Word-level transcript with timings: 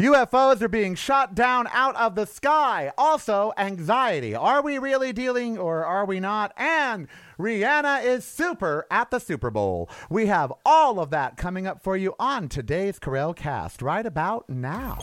UFOs 0.00 0.62
are 0.62 0.68
being 0.68 0.94
shot 0.94 1.34
down 1.34 1.68
out 1.72 1.94
of 1.96 2.14
the 2.14 2.24
sky. 2.24 2.90
Also, 2.96 3.52
anxiety. 3.58 4.34
Are 4.34 4.62
we 4.62 4.78
really 4.78 5.12
dealing 5.12 5.58
or 5.58 5.84
are 5.84 6.06
we 6.06 6.20
not? 6.20 6.54
And 6.56 7.06
Rihanna 7.38 8.02
is 8.04 8.24
super 8.24 8.86
at 8.90 9.10
the 9.10 9.18
Super 9.18 9.50
Bowl. 9.50 9.90
We 10.08 10.24
have 10.24 10.54
all 10.64 11.00
of 11.00 11.10
that 11.10 11.36
coming 11.36 11.66
up 11.66 11.82
for 11.82 11.98
you 11.98 12.14
on 12.18 12.48
today's 12.48 12.98
Karel 12.98 13.34
Cast 13.34 13.82
right 13.82 14.06
about 14.06 14.48
now. 14.48 15.00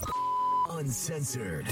Uncensored, 0.71 1.67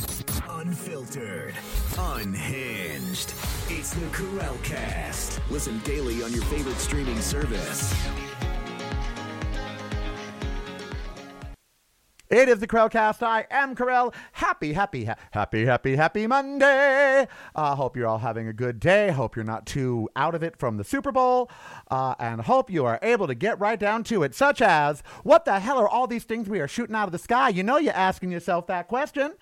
unfiltered, 0.47 1.55
unhinged. 1.97 3.33
It's 3.69 3.91
the 3.95 4.07
Karel 4.15 4.57
Cast. 4.61 5.41
Listen 5.49 5.79
daily 5.79 6.21
on 6.21 6.31
your 6.31 6.43
favorite 6.43 6.77
streaming 6.77 7.19
service. 7.21 7.91
It 12.29 12.49
is 12.49 12.57
the 12.59 12.67
Karelcast. 12.67 13.21
I 13.21 13.45
am 13.51 13.75
Karel. 13.75 14.11
Happy, 14.31 14.73
happy, 14.73 15.05
ha- 15.05 15.15
happy, 15.29 15.63
happy, 15.63 15.95
happy 15.95 16.25
Monday. 16.25 17.27
I 17.55 17.61
uh, 17.61 17.75
hope 17.75 17.95
you're 17.95 18.07
all 18.07 18.17
having 18.17 18.47
a 18.47 18.53
good 18.53 18.79
day. 18.79 19.11
Hope 19.11 19.35
you're 19.35 19.45
not 19.45 19.67
too 19.67 20.09
out 20.15 20.33
of 20.33 20.41
it 20.41 20.57
from 20.57 20.77
the 20.77 20.83
Super 20.83 21.11
Bowl. 21.11 21.51
Uh, 21.91 22.15
and 22.17 22.41
hope 22.41 22.71
you 22.71 22.83
are 22.83 22.97
able 23.03 23.27
to 23.27 23.35
get 23.35 23.59
right 23.59 23.79
down 23.79 24.03
to 24.05 24.23
it, 24.23 24.33
such 24.33 24.59
as 24.59 25.03
what 25.21 25.45
the 25.45 25.59
hell 25.59 25.77
are 25.77 25.87
all 25.87 26.07
these 26.07 26.23
things 26.23 26.49
we 26.49 26.59
are 26.59 26.67
shooting 26.67 26.95
out 26.95 27.07
of 27.07 27.11
the 27.11 27.19
sky? 27.19 27.49
You 27.49 27.61
know, 27.61 27.77
you're 27.77 27.93
asking 27.93 28.31
yourself 28.31 28.65
that 28.67 28.87
question. 28.87 29.35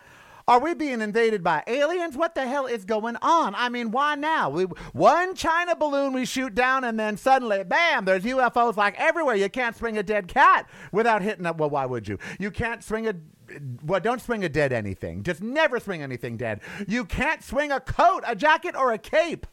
Are 0.47 0.59
we 0.59 0.73
being 0.73 1.01
invaded 1.01 1.43
by 1.43 1.63
aliens? 1.67 2.17
What 2.17 2.35
the 2.35 2.45
hell 2.45 2.65
is 2.65 2.83
going 2.85 3.15
on? 3.21 3.55
I 3.55 3.69
mean, 3.69 3.91
why 3.91 4.15
now? 4.15 4.49
We, 4.49 4.63
one 4.91 5.35
China 5.35 5.75
balloon 5.75 6.13
we 6.13 6.25
shoot 6.25 6.53
down, 6.53 6.83
and 6.83 6.99
then 6.99 7.15
suddenly, 7.15 7.63
bam, 7.63 8.05
there's 8.05 8.23
UFOs 8.23 8.75
like 8.75 8.99
everywhere. 8.99 9.35
You 9.35 9.49
can't 9.49 9.75
swing 9.75 9.97
a 9.97 10.03
dead 10.03 10.27
cat 10.27 10.69
without 10.91 11.21
hitting 11.21 11.45
it. 11.45 11.57
Well, 11.57 11.69
why 11.69 11.85
would 11.85 12.07
you? 12.07 12.19
You 12.39 12.51
can't 12.51 12.83
swing 12.83 13.07
a 13.07 13.15
well, 13.83 13.99
don't 13.99 14.21
swing 14.21 14.43
a 14.43 14.49
dead 14.49 14.71
anything. 14.71 15.23
Just 15.23 15.41
never 15.41 15.79
swing 15.79 16.01
anything 16.01 16.37
dead. 16.37 16.61
You 16.87 17.05
can't 17.05 17.43
swing 17.43 17.71
a 17.71 17.79
coat, 17.79 18.23
a 18.25 18.35
jacket, 18.35 18.75
or 18.75 18.93
a 18.93 18.97
cape 18.97 19.45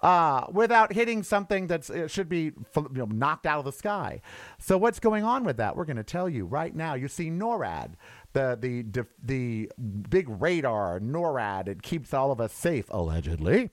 uh, 0.00 0.46
without 0.52 0.92
hitting 0.92 1.22
something 1.22 1.66
that 1.68 1.88
uh, 1.90 2.06
should 2.06 2.28
be 2.28 2.52
you 2.76 2.88
know, 2.92 3.06
knocked 3.06 3.46
out 3.46 3.58
of 3.58 3.64
the 3.64 3.72
sky. 3.72 4.20
So, 4.58 4.78
what's 4.78 5.00
going 5.00 5.24
on 5.24 5.44
with 5.44 5.56
that? 5.56 5.76
We're 5.76 5.84
going 5.84 5.96
to 5.96 6.04
tell 6.04 6.28
you 6.28 6.44
right 6.44 6.74
now. 6.74 6.94
You 6.94 7.08
see 7.08 7.30
NORAD 7.30 7.94
the 8.32 8.58
the 8.60 9.04
the 9.22 9.70
big 10.08 10.28
radar 10.28 11.00
NORAD. 11.00 11.68
It 11.68 11.82
keeps 11.82 12.12
all 12.12 12.30
of 12.30 12.40
us 12.40 12.52
safe, 12.52 12.86
allegedly. 12.90 13.70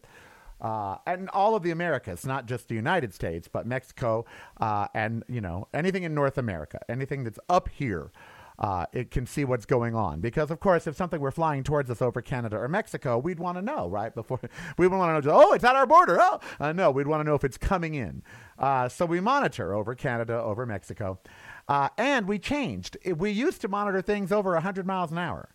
Uh, 0.62 0.98
and 1.06 1.30
all 1.30 1.54
of 1.54 1.64
the 1.64 1.72
Americas, 1.72 2.26
not 2.26 2.46
just 2.46 2.70
the 2.70 2.76
United 2.76 3.14
States, 3.14 3.48
but 3.48 3.68
Mexico, 3.68 4.26
uh, 4.62 4.88
and 4.94 5.24
you 5.28 5.42
know 5.42 5.68
anything 5.74 6.04
in 6.04 6.16
North 6.16 6.38
America, 6.38 6.80
anything 6.88 7.26
that's 7.26 7.40
up 7.50 7.68
here, 7.70 8.12
uh, 8.58 8.86
it 8.94 9.12
can 9.12 9.26
see 9.26 9.44
what's 9.44 9.66
going 9.66 9.96
on. 9.96 10.22
Because 10.22 10.52
of 10.52 10.60
course, 10.60 10.88
if 10.88 10.96
something 10.96 11.20
were 11.20 11.32
flying 11.32 11.64
towards 11.64 11.90
us 11.90 12.02
over 12.02 12.22
Canada 12.22 12.58
or 12.58 12.68
Mexico, 12.68 13.18
we'd 13.18 13.40
want 13.40 13.58
to 13.58 13.62
know, 13.62 13.90
right? 13.90 14.14
Before 14.16 14.40
we 14.78 14.88
would 14.88 14.98
want 14.98 15.24
to 15.24 15.30
know, 15.30 15.36
oh, 15.36 15.54
it's 15.54 15.64
at 15.64 15.76
our 15.76 15.86
border. 15.86 16.18
Oh, 16.20 16.40
uh, 16.60 16.72
no, 16.72 16.92
we'd 16.92 17.08
want 17.08 17.20
to 17.20 17.24
know 17.26 17.36
if 17.36 17.44
it's 17.44 17.58
coming 17.58 17.96
in. 17.96 18.24
Uh, 18.58 18.88
so 18.88 19.06
we 19.06 19.20
monitor 19.20 19.74
over 19.74 19.94
Canada, 19.94 20.42
over 20.42 20.66
Mexico. 20.66 21.20
Uh, 21.68 21.90
and 21.98 22.28
we 22.28 22.38
changed. 22.38 22.98
We 23.06 23.32
used 23.32 23.62
to 23.62 23.68
monitor 23.68 24.02
things 24.02 24.32
over 24.32 24.54
100 24.54 24.86
miles 24.86 25.12
an 25.12 25.18
hour. 25.18 25.50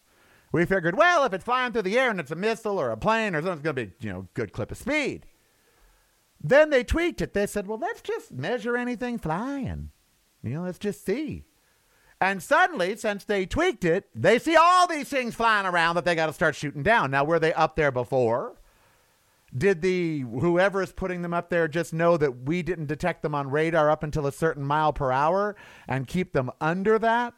We 0.52 0.64
figured, 0.64 0.96
well, 0.96 1.24
if 1.24 1.32
it's 1.32 1.44
flying 1.44 1.72
through 1.72 1.82
the 1.82 1.98
air 1.98 2.10
and 2.10 2.18
it's 2.18 2.32
a 2.32 2.36
missile 2.36 2.80
or 2.80 2.90
a 2.90 2.96
plane 2.96 3.36
or 3.36 3.38
something, 3.38 3.52
it's 3.52 3.62
going 3.62 3.76
to 3.76 3.86
be, 3.86 3.92
you 4.00 4.12
know, 4.12 4.26
good 4.34 4.52
clip 4.52 4.72
of 4.72 4.78
speed. 4.78 5.26
Then 6.42 6.70
they 6.70 6.82
tweaked 6.82 7.20
it. 7.20 7.34
They 7.34 7.46
said, 7.46 7.66
well, 7.68 7.78
let's 7.78 8.00
just 8.00 8.32
measure 8.32 8.76
anything 8.76 9.18
flying. 9.18 9.90
You 10.42 10.54
know, 10.54 10.62
let's 10.62 10.78
just 10.78 11.04
see. 11.04 11.44
And 12.20 12.42
suddenly, 12.42 12.96
since 12.96 13.24
they 13.24 13.46
tweaked 13.46 13.84
it, 13.84 14.08
they 14.14 14.38
see 14.38 14.56
all 14.56 14.86
these 14.86 15.08
things 15.08 15.34
flying 15.34 15.66
around 15.66 15.94
that 15.94 16.04
they 16.04 16.14
got 16.14 16.26
to 16.26 16.32
start 16.32 16.54
shooting 16.54 16.82
down. 16.82 17.10
Now, 17.10 17.24
were 17.24 17.38
they 17.38 17.54
up 17.54 17.76
there 17.76 17.92
before? 17.92 18.59
Did 19.56 19.82
the 19.82 20.20
whoever 20.20 20.82
is 20.82 20.92
putting 20.92 21.22
them 21.22 21.34
up 21.34 21.50
there 21.50 21.66
just 21.66 21.92
know 21.92 22.16
that 22.16 22.44
we 22.44 22.62
didn't 22.62 22.86
detect 22.86 23.22
them 23.22 23.34
on 23.34 23.50
radar 23.50 23.90
up 23.90 24.02
until 24.02 24.26
a 24.26 24.32
certain 24.32 24.64
mile 24.64 24.92
per 24.92 25.10
hour 25.10 25.56
and 25.88 26.06
keep 26.06 26.32
them 26.32 26.50
under 26.60 26.98
that? 26.98 27.34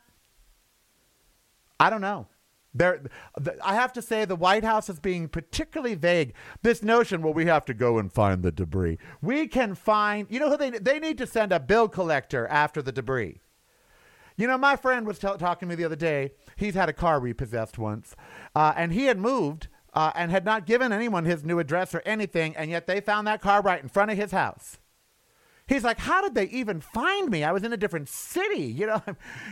I 1.80 1.88
don't 1.90 2.02
know. 2.02 2.28
There, 2.74 3.02
I 3.62 3.74
have 3.74 3.92
to 3.94 4.02
say 4.02 4.24
the 4.24 4.36
White 4.36 4.64
House 4.64 4.88
is 4.88 4.98
being 4.98 5.28
particularly 5.28 5.94
vague. 5.94 6.32
This 6.62 6.82
notion, 6.82 7.20
well, 7.20 7.34
we 7.34 7.46
have 7.46 7.66
to 7.66 7.74
go 7.74 7.98
and 7.98 8.10
find 8.10 8.42
the 8.42 8.52
debris. 8.52 8.98
We 9.20 9.46
can 9.46 9.74
find, 9.74 10.26
you 10.30 10.40
know, 10.40 10.50
who 10.50 10.56
they 10.56 10.70
they 10.70 10.98
need 10.98 11.18
to 11.18 11.26
send 11.26 11.52
a 11.52 11.60
bill 11.60 11.88
collector 11.88 12.46
after 12.46 12.80
the 12.80 12.92
debris. 12.92 13.40
You 14.36 14.46
know, 14.46 14.56
my 14.56 14.76
friend 14.76 15.06
was 15.06 15.18
t- 15.18 15.28
talking 15.38 15.68
to 15.68 15.72
me 15.72 15.74
the 15.74 15.84
other 15.84 15.96
day. 15.96 16.32
He's 16.56 16.74
had 16.74 16.88
a 16.88 16.94
car 16.94 17.20
repossessed 17.20 17.78
once, 17.78 18.16
uh, 18.54 18.72
and 18.74 18.92
he 18.92 19.04
had 19.04 19.18
moved 19.18 19.68
uh, 19.94 20.12
and 20.14 20.30
had 20.30 20.44
not 20.44 20.66
given 20.66 20.92
anyone 20.92 21.24
his 21.24 21.44
new 21.44 21.58
address 21.58 21.94
or 21.94 22.02
anything, 22.04 22.56
and 22.56 22.70
yet 22.70 22.86
they 22.86 23.00
found 23.00 23.26
that 23.26 23.40
car 23.40 23.62
right 23.62 23.82
in 23.82 23.88
front 23.88 24.10
of 24.10 24.16
his 24.16 24.30
house. 24.30 24.78
He's 25.68 25.84
like, 25.84 25.98
how 25.98 26.20
did 26.20 26.34
they 26.34 26.46
even 26.46 26.80
find 26.80 27.30
me? 27.30 27.44
I 27.44 27.52
was 27.52 27.62
in 27.62 27.72
a 27.72 27.76
different 27.76 28.08
city, 28.08 28.64
you 28.78 28.86
know. 28.86 29.02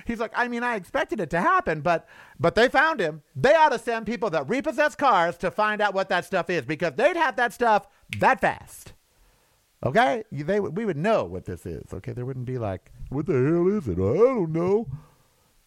He's 0.06 0.18
like, 0.18 0.32
I 0.34 0.48
mean, 0.48 0.62
I 0.62 0.74
expected 0.76 1.20
it 1.20 1.30
to 1.30 1.40
happen, 1.40 1.80
but 1.80 2.08
but 2.38 2.54
they 2.54 2.68
found 2.68 3.00
him. 3.00 3.22
They 3.36 3.54
ought 3.54 3.70
to 3.70 3.78
send 3.78 4.06
people 4.06 4.30
that 4.30 4.48
repossess 4.48 4.94
cars 4.94 5.36
to 5.38 5.50
find 5.50 5.80
out 5.80 5.94
what 5.94 6.08
that 6.08 6.24
stuff 6.24 6.50
is 6.50 6.64
because 6.64 6.94
they'd 6.96 7.16
have 7.16 7.36
that 7.36 7.52
stuff 7.52 7.86
that 8.18 8.40
fast. 8.40 8.92
Okay, 9.82 10.24
they 10.30 10.60
we 10.60 10.84
would 10.84 10.98
know 10.98 11.24
what 11.24 11.46
this 11.46 11.64
is. 11.64 11.92
Okay, 11.92 12.12
there 12.12 12.26
wouldn't 12.26 12.44
be 12.44 12.58
like, 12.58 12.90
what 13.08 13.26
the 13.26 13.32
hell 13.32 13.68
is 13.68 13.88
it? 13.88 13.92
I 13.92 13.94
don't 13.96 14.52
know. 14.52 14.86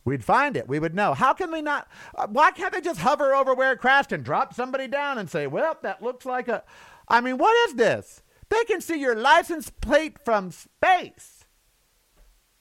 We'd 0.06 0.24
find 0.24 0.58
it. 0.58 0.68
We 0.68 0.80
would 0.80 0.96
know. 0.96 1.14
How 1.14 1.34
can 1.34 1.52
we 1.52 1.62
not? 1.62 1.88
Uh, 2.16 2.28
why 2.28 2.52
can't 2.52 2.74
they 2.74 2.82
just 2.82 3.00
hover 3.00 3.34
over 3.34 3.54
where 3.54 3.72
it 3.72 3.80
crashed 3.80 4.12
and 4.12 4.24
drop 4.24 4.54
somebody 4.54 4.88
down 4.88 5.18
and 5.18 5.30
say, 5.30 5.48
well, 5.48 5.78
that 5.82 6.04
looks 6.04 6.26
like 6.26 6.48
a. 6.48 6.64
I 7.08 7.22
mean, 7.22 7.38
what 7.38 7.56
is 7.70 7.76
this? 7.76 8.22
They 8.50 8.64
can 8.66 8.82
see 8.82 9.00
your 9.00 9.16
license 9.16 9.70
plate 9.70 10.18
from 10.24 10.52
space, 10.52 11.46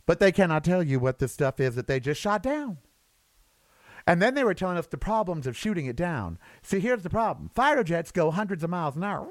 but 0.07 0.21
they 0.21 0.33
cannot 0.33 0.65
tell 0.65 0.83
you 0.83 0.99
what 0.99 1.19
this 1.19 1.33
stuff 1.33 1.61
is 1.61 1.75
that 1.75 1.87
they 1.87 2.01
just 2.01 2.21
shot 2.21 2.43
down. 2.43 2.79
And 4.07 4.21
then 4.21 4.35
they 4.35 4.45
were 4.45 4.55
telling 4.55 4.79
us 4.79 4.87
the 4.87 4.99
problems 4.99 5.47
of 5.47 5.57
shooting 5.57 5.87
it 5.87 5.97
down. 5.97 6.39
See, 6.63 6.81
here's 6.81 7.03
the 7.03 7.11
problem 7.11 7.51
fighter 7.55 7.85
jets 7.85 8.13
go 8.13 8.31
hundreds 8.31 8.65
of 8.65 8.71
miles 8.71 8.97
an 8.97 9.05
hour. 9.05 9.29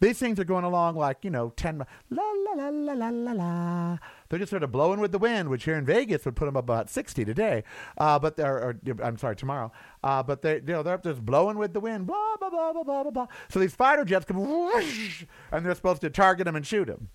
These 0.00 0.18
things 0.18 0.38
are 0.38 0.44
going 0.44 0.64
along 0.64 0.96
like, 0.96 1.24
you 1.24 1.30
know, 1.30 1.50
10 1.56 1.78
la 2.10 2.22
la 2.22 2.52
la 2.52 2.68
la 2.68 2.92
la 2.92 3.08
la 3.08 3.32
la. 3.32 3.98
They're 4.28 4.38
just 4.38 4.50
sort 4.50 4.62
of 4.62 4.70
blowing 4.70 5.00
with 5.00 5.10
the 5.10 5.18
wind, 5.18 5.48
which 5.48 5.64
here 5.64 5.76
in 5.76 5.84
Vegas 5.84 6.24
would 6.24 6.36
put 6.36 6.46
them 6.46 6.56
about 6.56 6.88
60 6.88 7.24
today. 7.24 7.64
Uh, 7.96 8.18
but 8.18 8.36
they're, 8.36 8.56
or, 8.56 8.80
I'm 9.02 9.18
sorry, 9.18 9.34
tomorrow. 9.34 9.72
Uh, 10.04 10.22
but 10.22 10.42
they, 10.42 10.56
you 10.56 10.62
know, 10.66 10.82
they're 10.82 10.98
just 10.98 11.24
blowing 11.24 11.58
with 11.58 11.72
the 11.72 11.80
wind, 11.80 12.06
blah, 12.06 12.36
blah, 12.38 12.50
blah, 12.50 12.72
blah, 12.72 12.82
blah, 12.84 13.10
blah. 13.10 13.26
So 13.48 13.58
these 13.58 13.74
fighter 13.74 14.04
jets 14.04 14.24
come, 14.24 14.36
whoosh, 14.38 15.24
and 15.50 15.66
they're 15.66 15.74
supposed 15.74 16.02
to 16.02 16.10
target 16.10 16.44
them 16.44 16.56
and 16.56 16.66
shoot 16.66 16.86
them. 16.86 17.08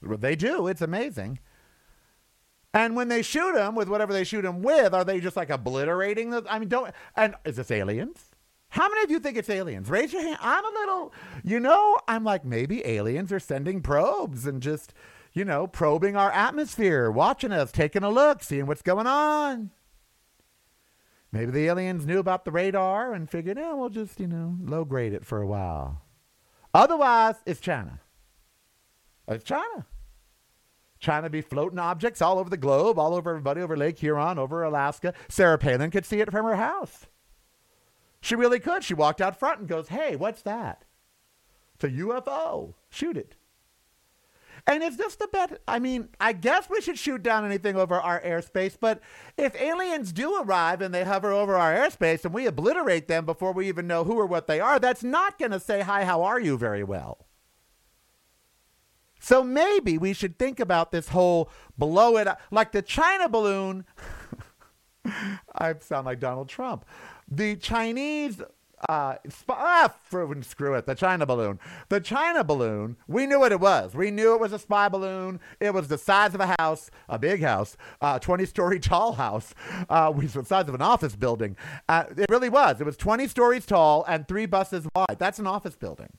Well, 0.00 0.18
they 0.18 0.36
do. 0.36 0.68
It's 0.68 0.82
amazing. 0.82 1.40
And 2.72 2.96
when 2.96 3.08
they 3.08 3.22
shoot 3.22 3.54
them 3.54 3.74
with 3.74 3.88
whatever 3.88 4.12
they 4.12 4.24
shoot 4.24 4.42
them 4.42 4.62
with, 4.62 4.94
are 4.94 5.04
they 5.04 5.20
just 5.20 5.36
like 5.36 5.48
obliterating 5.50 6.30
the? 6.30 6.44
I 6.48 6.58
mean, 6.58 6.68
don't. 6.68 6.92
And 7.16 7.36
is 7.44 7.56
this 7.56 7.70
aliens? 7.70 8.33
How 8.74 8.88
many 8.88 9.04
of 9.04 9.10
you 9.12 9.20
think 9.20 9.36
it's 9.36 9.48
aliens? 9.48 9.88
Raise 9.88 10.12
your 10.12 10.22
hand. 10.22 10.38
I'm 10.40 10.64
a 10.64 10.80
little, 10.80 11.12
you 11.44 11.60
know, 11.60 11.96
I'm 12.08 12.24
like, 12.24 12.44
maybe 12.44 12.84
aliens 12.84 13.30
are 13.30 13.38
sending 13.38 13.80
probes 13.80 14.48
and 14.48 14.60
just, 14.60 14.92
you 15.32 15.44
know, 15.44 15.68
probing 15.68 16.16
our 16.16 16.32
atmosphere, 16.32 17.08
watching 17.08 17.52
us, 17.52 17.70
taking 17.70 18.02
a 18.02 18.10
look, 18.10 18.42
seeing 18.42 18.66
what's 18.66 18.82
going 18.82 19.06
on. 19.06 19.70
Maybe 21.30 21.52
the 21.52 21.68
aliens 21.68 22.04
knew 22.04 22.18
about 22.18 22.44
the 22.44 22.50
radar 22.50 23.14
and 23.14 23.30
figured, 23.30 23.58
yeah, 23.58 23.74
we'll 23.74 23.90
just, 23.90 24.18
you 24.18 24.26
know, 24.26 24.56
low 24.60 24.84
grade 24.84 25.12
it 25.12 25.24
for 25.24 25.40
a 25.40 25.46
while. 25.46 26.02
Otherwise, 26.74 27.36
it's 27.46 27.60
China. 27.60 28.00
It's 29.28 29.44
China. 29.44 29.86
China 30.98 31.30
be 31.30 31.42
floating 31.42 31.78
objects 31.78 32.20
all 32.20 32.40
over 32.40 32.50
the 32.50 32.56
globe, 32.56 32.98
all 32.98 33.14
over 33.14 33.30
everybody, 33.30 33.60
over 33.60 33.76
Lake 33.76 34.00
Huron, 34.00 34.36
over 34.36 34.64
Alaska. 34.64 35.14
Sarah 35.28 35.58
Palin 35.58 35.92
could 35.92 36.04
see 36.04 36.18
it 36.18 36.32
from 36.32 36.44
her 36.44 36.56
house. 36.56 37.06
She 38.24 38.36
really 38.36 38.58
could. 38.58 38.82
She 38.82 38.94
walked 38.94 39.20
out 39.20 39.38
front 39.38 39.60
and 39.60 39.68
goes, 39.68 39.88
Hey, 39.88 40.16
what's 40.16 40.40
that? 40.42 40.86
It's 41.74 41.84
a 41.84 41.90
UFO. 41.90 42.72
Shoot 42.88 43.18
it. 43.18 43.34
And 44.66 44.82
it's 44.82 44.96
just 44.96 45.20
a 45.20 45.28
bit, 45.30 45.60
I 45.68 45.78
mean, 45.78 46.08
I 46.18 46.32
guess 46.32 46.70
we 46.70 46.80
should 46.80 46.98
shoot 46.98 47.22
down 47.22 47.44
anything 47.44 47.76
over 47.76 48.00
our 48.00 48.18
airspace, 48.22 48.78
but 48.80 49.02
if 49.36 49.54
aliens 49.60 50.10
do 50.10 50.40
arrive 50.40 50.80
and 50.80 50.94
they 50.94 51.04
hover 51.04 51.32
over 51.32 51.54
our 51.54 51.74
airspace 51.74 52.24
and 52.24 52.32
we 52.32 52.46
obliterate 52.46 53.08
them 53.08 53.26
before 53.26 53.52
we 53.52 53.68
even 53.68 53.86
know 53.86 54.04
who 54.04 54.18
or 54.18 54.24
what 54.24 54.46
they 54.46 54.58
are, 54.58 54.78
that's 54.78 55.04
not 55.04 55.38
going 55.38 55.50
to 55.50 55.60
say, 55.60 55.82
Hi, 55.82 56.06
how 56.06 56.22
are 56.22 56.40
you 56.40 56.56
very 56.56 56.82
well. 56.82 57.26
So 59.20 59.44
maybe 59.44 59.98
we 59.98 60.14
should 60.14 60.38
think 60.38 60.58
about 60.58 60.92
this 60.92 61.08
whole 61.08 61.50
blow 61.76 62.16
it 62.16 62.26
up, 62.26 62.40
like 62.50 62.72
the 62.72 62.80
China 62.80 63.28
balloon. 63.28 63.84
I 65.54 65.74
sound 65.80 66.06
like 66.06 66.20
Donald 66.20 66.48
Trump 66.48 66.84
the 67.28 67.56
Chinese 67.56 68.42
Uh, 68.86 69.16
sp- 69.32 69.56
ah, 69.56 69.94
screw 70.42 70.74
it. 70.74 70.84
The 70.84 70.94
China 70.94 71.24
balloon. 71.24 71.58
The 71.88 72.00
China 72.00 72.44
balloon, 72.44 72.98
we 73.08 73.24
knew 73.24 73.40
what 73.40 73.50
it 73.50 73.60
was. 73.60 73.94
We 73.94 74.10
knew 74.10 74.34
it 74.34 74.40
was 74.40 74.52
a 74.52 74.58
spy 74.58 74.90
balloon. 74.90 75.40
It 75.58 75.72
was 75.72 75.88
the 75.88 75.96
size 75.96 76.34
of 76.34 76.40
a 76.42 76.54
house, 76.58 76.90
a 77.08 77.18
big 77.18 77.40
house, 77.40 77.78
a 78.02 78.20
20 78.20 78.44
story 78.44 78.78
tall 78.78 79.14
house, 79.14 79.54
uh, 79.88 80.12
the 80.12 80.44
size 80.44 80.68
of 80.68 80.74
an 80.74 80.82
office 80.82 81.16
building. 81.16 81.56
Uh, 81.88 82.04
it 82.14 82.26
really 82.28 82.50
was. 82.50 82.78
It 82.78 82.84
was 82.84 82.98
20 82.98 83.26
stories 83.26 83.64
tall 83.64 84.04
and 84.06 84.28
three 84.28 84.44
buses 84.44 84.86
wide. 84.94 85.18
That's 85.18 85.38
an 85.38 85.46
office 85.46 85.76
building. 85.76 86.10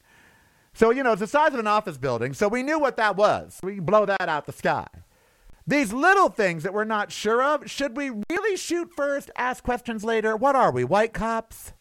So, 0.73 0.89
you 0.89 1.03
know, 1.03 1.11
it's 1.11 1.19
the 1.19 1.27
size 1.27 1.53
of 1.53 1.59
an 1.59 1.67
office 1.67 1.97
building. 1.97 2.33
So 2.33 2.47
we 2.47 2.63
knew 2.63 2.79
what 2.79 2.97
that 2.97 3.15
was. 3.15 3.59
We 3.61 3.79
blow 3.79 4.07
that 4.07 4.27
out 4.27 4.47
the 4.47 4.53
sky. 4.53 4.87
These 5.67 5.91
little 5.93 6.29
things 6.29 6.63
that 6.63 6.73
we're 6.73 6.83
not 6.83 7.11
sure 7.11 7.43
of, 7.43 7.69
should 7.69 7.97
we 7.97 8.11
really 8.29 8.55
shoot 8.55 8.93
first, 8.93 9.31
ask 9.35 9.63
questions 9.63 10.03
later? 10.03 10.35
What 10.35 10.55
are 10.55 10.71
we, 10.71 10.83
white 10.83 11.13
cops? 11.13 11.73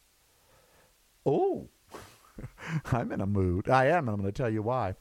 Oh, 1.26 1.68
I'm 2.92 3.12
in 3.12 3.20
a 3.20 3.26
mood. 3.26 3.68
I 3.68 3.86
am. 3.86 4.08
And 4.08 4.10
I'm 4.10 4.20
going 4.20 4.32
to 4.32 4.32
tell 4.32 4.50
you 4.50 4.62
why. 4.62 4.94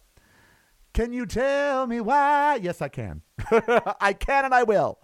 Can 0.93 1.11
you 1.11 1.25
tell 1.25 1.87
me 1.87 2.01
why? 2.01 2.59
Yes, 2.61 2.81
I 2.81 2.87
can. 2.87 3.21
I 3.99 4.13
can 4.13 4.45
and 4.45 4.53
I 4.53 4.63
will. 4.63 4.99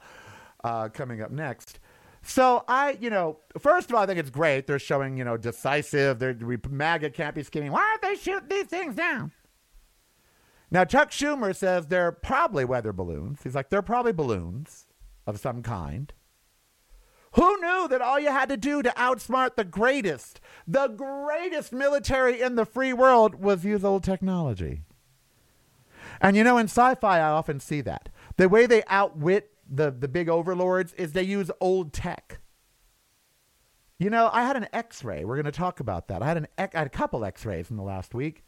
Uh, 0.63 0.89
coming 0.89 1.21
up 1.21 1.31
next. 1.31 1.79
So 2.21 2.63
I, 2.67 2.97
you 2.99 3.09
know, 3.09 3.39
first 3.57 3.89
of 3.89 3.95
all, 3.95 4.03
I 4.03 4.05
think 4.05 4.19
it's 4.19 4.29
great. 4.29 4.67
They're 4.67 4.77
showing, 4.77 5.17
you 5.17 5.23
know, 5.23 5.37
decisive. 5.37 6.19
They're, 6.19 6.37
MAGA 6.69 7.11
can't 7.11 7.33
be 7.33 7.43
skinny. 7.43 7.69
Why 7.69 7.81
aren't 7.81 8.01
they 8.01 8.15
shooting 8.15 8.49
these 8.49 8.65
things 8.65 8.93
down? 8.95 9.31
Now, 10.71 10.85
Chuck 10.85 11.11
Schumer 11.11 11.55
says 11.55 11.87
they're 11.87 12.11
probably 12.11 12.63
weather 12.63 12.93
balloons. 12.93 13.39
He's 13.43 13.55
like, 13.55 13.69
they're 13.69 13.81
probably 13.81 14.11
balloons 14.11 14.87
of 15.25 15.39
some 15.39 15.63
kind. 15.63 16.13
Who 17.33 17.57
knew 17.61 17.87
that 17.87 18.01
all 18.01 18.19
you 18.19 18.31
had 18.31 18.49
to 18.49 18.57
do 18.57 18.81
to 18.81 18.89
outsmart 18.91 19.55
the 19.55 19.63
greatest, 19.63 20.39
the 20.67 20.87
greatest 20.87 21.71
military 21.71 22.41
in 22.41 22.55
the 22.55 22.65
free 22.65 22.93
world 22.93 23.35
was 23.35 23.63
use 23.65 23.83
old 23.83 24.03
technology? 24.03 24.81
And 26.21 26.35
you 26.35 26.43
know, 26.43 26.57
in 26.57 26.65
sci 26.65 26.95
fi, 26.95 27.19
I 27.19 27.29
often 27.29 27.59
see 27.59 27.81
that. 27.81 28.09
The 28.37 28.49
way 28.49 28.65
they 28.65 28.83
outwit 28.87 29.51
the, 29.69 29.91
the 29.91 30.07
big 30.07 30.27
overlords 30.27 30.93
is 30.93 31.13
they 31.13 31.23
use 31.23 31.51
old 31.61 31.93
tech. 31.93 32.39
You 33.99 34.09
know, 34.09 34.29
I 34.31 34.43
had 34.43 34.55
an 34.55 34.67
x 34.73 35.03
ray. 35.03 35.23
We're 35.23 35.35
going 35.35 35.45
to 35.45 35.51
talk 35.51 35.79
about 35.79 36.07
that. 36.07 36.23
I 36.23 36.27
had, 36.27 36.37
an, 36.37 36.47
I 36.57 36.69
had 36.73 36.87
a 36.87 36.89
couple 36.89 37.23
x 37.23 37.45
rays 37.45 37.69
in 37.69 37.77
the 37.77 37.83
last 37.83 38.13
week. 38.15 38.43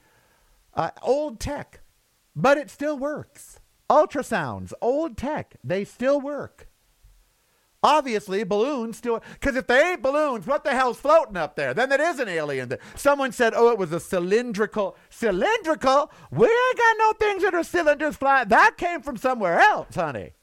Uh, 0.73 0.89
old 1.01 1.39
tech 1.39 1.80
but 2.35 2.57
it 2.57 2.69
still 2.69 2.97
works. 2.97 3.59
Ultrasounds, 3.89 4.73
old 4.81 5.17
tech, 5.17 5.55
they 5.63 5.83
still 5.83 6.19
work. 6.21 6.67
Obviously, 7.83 8.43
balloons 8.43 8.97
still, 8.97 9.23
because 9.33 9.55
if 9.55 9.65
they 9.65 9.93
ain't 9.93 10.03
balloons, 10.03 10.45
what 10.45 10.63
the 10.63 10.69
hell's 10.69 10.99
floating 10.99 11.35
up 11.35 11.55
there? 11.55 11.73
Then 11.73 11.91
it 11.91 11.99
is 11.99 12.19
an 12.19 12.29
alien. 12.29 12.71
Someone 12.95 13.31
said, 13.31 13.53
oh, 13.55 13.71
it 13.71 13.79
was 13.79 13.91
a 13.91 13.99
cylindrical. 13.99 14.95
Cylindrical? 15.09 16.11
We 16.29 16.45
ain't 16.45 16.77
got 16.77 16.95
no 16.99 17.13
things 17.13 17.41
that 17.41 17.55
are 17.55 17.63
cylinders 17.63 18.15
flying. 18.15 18.49
That 18.49 18.77
came 18.77 19.01
from 19.01 19.17
somewhere 19.17 19.59
else, 19.59 19.95
honey. 19.95 20.33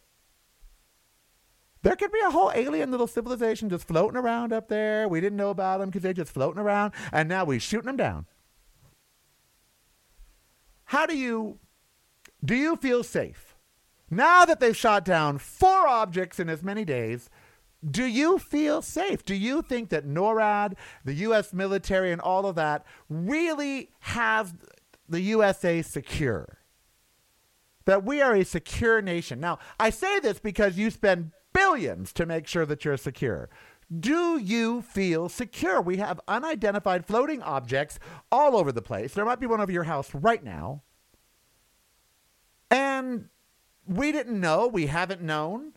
There 1.82 1.94
could 1.94 2.10
be 2.10 2.18
a 2.26 2.30
whole 2.30 2.50
alien 2.52 2.90
little 2.90 3.06
civilization 3.06 3.70
just 3.70 3.86
floating 3.86 4.18
around 4.18 4.52
up 4.52 4.68
there. 4.68 5.06
We 5.08 5.20
didn't 5.20 5.36
know 5.36 5.50
about 5.50 5.78
them 5.78 5.90
because 5.90 6.02
they're 6.02 6.12
just 6.12 6.32
floating 6.32 6.60
around, 6.60 6.92
and 7.12 7.28
now 7.28 7.44
we're 7.44 7.60
shooting 7.60 7.86
them 7.86 7.96
down. 7.96 8.26
How 10.86 11.06
do 11.06 11.16
you 11.16 11.60
do 12.44 12.54
you 12.54 12.76
feel 12.76 13.02
safe? 13.02 13.56
Now 14.10 14.44
that 14.44 14.60
they've 14.60 14.76
shot 14.76 15.04
down 15.04 15.38
four 15.38 15.86
objects 15.86 16.40
in 16.40 16.48
as 16.48 16.62
many 16.62 16.84
days, 16.84 17.28
do 17.88 18.04
you 18.04 18.38
feel 18.38 18.82
safe? 18.82 19.24
Do 19.24 19.34
you 19.34 19.62
think 19.62 19.90
that 19.90 20.06
NORAD, 20.06 20.74
the 21.04 21.14
U.S. 21.14 21.52
military, 21.52 22.10
and 22.10 22.20
all 22.20 22.46
of 22.46 22.56
that 22.56 22.84
really 23.08 23.90
have 24.00 24.54
the 25.08 25.20
USA 25.20 25.82
secure? 25.82 26.58
That 27.84 28.04
we 28.04 28.20
are 28.20 28.34
a 28.34 28.44
secure 28.44 29.00
nation. 29.00 29.40
Now, 29.40 29.58
I 29.78 29.90
say 29.90 30.18
this 30.18 30.40
because 30.40 30.76
you 30.76 30.90
spend 30.90 31.30
billions 31.52 32.12
to 32.14 32.26
make 32.26 32.46
sure 32.46 32.66
that 32.66 32.84
you're 32.84 32.96
secure. 32.96 33.48
Do 33.96 34.38
you 34.38 34.82
feel 34.82 35.28
secure? 35.28 35.80
We 35.80 35.96
have 35.96 36.20
unidentified 36.28 37.06
floating 37.06 37.42
objects 37.42 37.98
all 38.30 38.56
over 38.56 38.72
the 38.72 38.82
place. 38.82 39.14
There 39.14 39.24
might 39.24 39.40
be 39.40 39.46
one 39.46 39.60
over 39.60 39.72
your 39.72 39.84
house 39.84 40.14
right 40.14 40.42
now. 40.42 40.82
And 42.98 43.28
we 43.86 44.12
didn't 44.12 44.40
know. 44.40 44.66
We 44.66 44.86
haven't 44.86 45.22
known. 45.22 45.72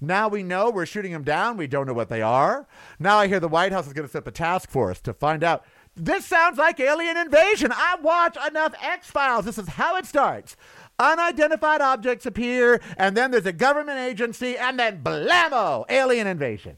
Now 0.00 0.28
we 0.28 0.42
know 0.42 0.70
we're 0.70 0.86
shooting 0.86 1.12
them 1.12 1.22
down. 1.22 1.56
We 1.56 1.66
don't 1.66 1.86
know 1.86 1.92
what 1.92 2.08
they 2.08 2.22
are. 2.22 2.66
Now 2.98 3.18
I 3.18 3.28
hear 3.28 3.40
the 3.40 3.48
White 3.48 3.72
House 3.72 3.86
is 3.86 3.92
going 3.92 4.06
to 4.06 4.12
set 4.12 4.22
up 4.22 4.26
a 4.26 4.32
task 4.32 4.68
force 4.68 5.00
to 5.02 5.14
find 5.14 5.44
out. 5.44 5.64
This 5.94 6.26
sounds 6.26 6.58
like 6.58 6.80
alien 6.80 7.16
invasion. 7.16 7.70
I 7.72 7.96
watch 8.02 8.36
enough 8.48 8.74
X 8.82 9.10
Files. 9.10 9.44
This 9.44 9.58
is 9.58 9.68
how 9.68 9.96
it 9.96 10.06
starts. 10.06 10.56
Unidentified 10.98 11.80
objects 11.80 12.26
appear, 12.26 12.80
and 12.96 13.16
then 13.16 13.30
there's 13.30 13.46
a 13.46 13.52
government 13.52 13.98
agency, 13.98 14.56
and 14.56 14.78
then 14.78 15.02
blammo, 15.02 15.84
alien 15.88 16.26
invasion. 16.26 16.76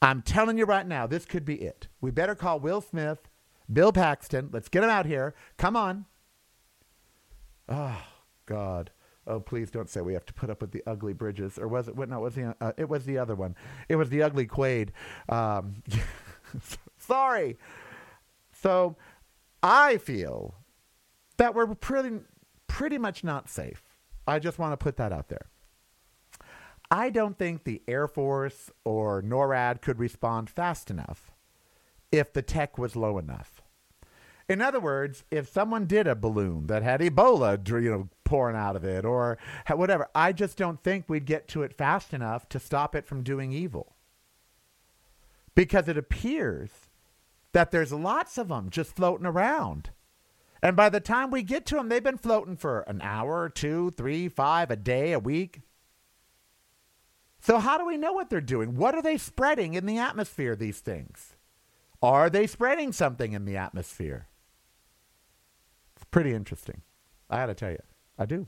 I'm 0.00 0.22
telling 0.22 0.58
you 0.58 0.64
right 0.64 0.86
now, 0.86 1.06
this 1.06 1.24
could 1.24 1.44
be 1.44 1.56
it. 1.56 1.88
We 2.00 2.10
better 2.10 2.34
call 2.34 2.60
Will 2.60 2.80
Smith, 2.80 3.28
Bill 3.72 3.92
Paxton. 3.92 4.50
Let's 4.52 4.68
get 4.68 4.82
them 4.82 4.90
out 4.90 5.06
here. 5.06 5.34
Come 5.56 5.76
on. 5.76 6.06
Oh 7.68 8.02
God. 8.46 8.90
Oh, 9.26 9.40
please 9.40 9.70
don't 9.70 9.90
say 9.90 10.00
we 10.00 10.14
have 10.14 10.24
to 10.26 10.32
put 10.32 10.48
up 10.48 10.62
with 10.62 10.72
the 10.72 10.82
ugly 10.86 11.12
bridges. 11.12 11.58
Or 11.58 11.68
was 11.68 11.86
it? 11.86 11.94
What? 11.94 12.08
No, 12.08 12.16
it 12.16 12.22
was 12.22 12.34
the. 12.34 12.56
Uh, 12.60 12.72
it 12.78 12.88
was 12.88 13.04
the 13.04 13.18
other 13.18 13.34
one. 13.34 13.54
It 13.88 13.96
was 13.96 14.08
the 14.08 14.22
ugly 14.22 14.46
Quaid. 14.46 14.90
Um, 15.28 15.82
sorry. 16.98 17.58
So, 18.52 18.96
I 19.62 19.98
feel 19.98 20.54
that 21.36 21.54
we're 21.54 21.74
pretty, 21.74 22.20
pretty 22.66 22.98
much 22.98 23.22
not 23.22 23.48
safe. 23.48 23.82
I 24.26 24.38
just 24.38 24.58
want 24.58 24.72
to 24.72 24.76
put 24.76 24.96
that 24.96 25.12
out 25.12 25.28
there. 25.28 25.46
I 26.90 27.10
don't 27.10 27.38
think 27.38 27.64
the 27.64 27.82
Air 27.86 28.08
Force 28.08 28.70
or 28.84 29.22
NORAD 29.22 29.82
could 29.82 29.98
respond 29.98 30.48
fast 30.48 30.90
enough 30.90 31.30
if 32.10 32.32
the 32.32 32.42
tech 32.42 32.78
was 32.78 32.96
low 32.96 33.18
enough. 33.18 33.60
In 34.48 34.62
other 34.62 34.80
words, 34.80 35.24
if 35.30 35.48
someone 35.48 35.84
did 35.84 36.06
a 36.06 36.14
balloon 36.14 36.68
that 36.68 36.82
had 36.82 37.00
Ebola, 37.00 37.68
you 37.68 37.90
know, 37.90 38.08
pouring 38.24 38.56
out 38.56 38.76
of 38.76 38.84
it 38.84 39.04
or 39.04 39.36
whatever, 39.70 40.08
I 40.14 40.32
just 40.32 40.56
don't 40.56 40.82
think 40.82 41.04
we'd 41.06 41.26
get 41.26 41.48
to 41.48 41.62
it 41.62 41.76
fast 41.76 42.14
enough 42.14 42.48
to 42.50 42.58
stop 42.58 42.94
it 42.94 43.06
from 43.06 43.22
doing 43.22 43.52
evil. 43.52 43.94
Because 45.54 45.88
it 45.88 45.98
appears 45.98 46.70
that 47.52 47.70
there's 47.70 47.92
lots 47.92 48.38
of 48.38 48.48
them 48.48 48.70
just 48.70 48.96
floating 48.96 49.26
around. 49.26 49.90
And 50.62 50.74
by 50.74 50.88
the 50.88 51.00
time 51.00 51.30
we 51.30 51.42
get 51.42 51.66
to 51.66 51.76
them, 51.76 51.88
they've 51.88 52.02
been 52.02 52.18
floating 52.18 52.56
for 52.56 52.80
an 52.82 53.00
hour, 53.02 53.48
two, 53.48 53.92
three, 53.96 54.28
five, 54.28 54.70
a 54.70 54.76
day, 54.76 55.12
a 55.12 55.18
week. 55.18 55.60
So, 57.40 57.58
how 57.58 57.78
do 57.78 57.86
we 57.86 57.96
know 57.96 58.12
what 58.12 58.30
they're 58.30 58.40
doing? 58.40 58.76
What 58.76 58.94
are 58.94 59.02
they 59.02 59.16
spreading 59.16 59.74
in 59.74 59.86
the 59.86 59.98
atmosphere, 59.98 60.56
these 60.56 60.80
things? 60.80 61.36
Are 62.02 62.28
they 62.28 62.46
spreading 62.46 62.92
something 62.92 63.32
in 63.32 63.44
the 63.44 63.56
atmosphere? 63.56 64.26
Pretty 66.10 66.32
interesting. 66.32 66.82
I 67.30 67.36
got 67.36 67.46
to 67.46 67.54
tell 67.54 67.70
you, 67.70 67.82
I 68.18 68.26
do. 68.26 68.46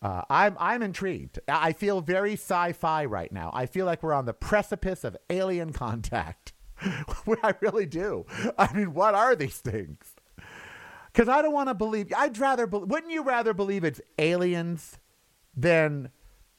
Uh, 0.00 0.22
I'm 0.30 0.56
I'm 0.60 0.82
intrigued. 0.82 1.40
I 1.48 1.72
feel 1.72 2.00
very 2.00 2.34
sci-fi 2.34 3.04
right 3.04 3.32
now. 3.32 3.50
I 3.52 3.66
feel 3.66 3.84
like 3.84 4.02
we're 4.02 4.12
on 4.12 4.26
the 4.26 4.32
precipice 4.32 5.02
of 5.04 5.16
alien 5.28 5.72
contact. 5.84 6.52
I 6.82 7.54
really 7.60 7.86
do. 7.86 8.24
I 8.56 8.72
mean, 8.72 8.94
what 8.94 9.14
are 9.14 9.34
these 9.34 9.58
things? 9.58 9.98
Because 11.12 11.28
I 11.28 11.42
don't 11.42 11.52
want 11.52 11.68
to 11.68 11.74
believe. 11.74 12.12
I'd 12.16 12.38
rather. 12.38 12.66
Be, 12.66 12.78
wouldn't 12.78 13.12
you 13.12 13.22
rather 13.22 13.52
believe 13.52 13.82
it's 13.82 14.00
aliens 14.18 14.98
than 15.56 16.10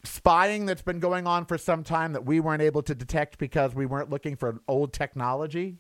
spying 0.04 0.66
that's 0.66 0.82
been 0.82 1.00
going 1.00 1.28
on 1.28 1.46
for 1.46 1.58
some 1.58 1.84
time 1.84 2.14
that 2.14 2.26
we 2.26 2.40
weren't 2.42 2.62
able 2.62 2.82
to 2.84 2.96
detect 2.96 3.38
because 3.38 3.74
we 3.74 3.86
weren't 3.86 4.10
looking 4.10 4.36
for 4.36 4.60
old 4.68 4.92
technology? 4.92 5.78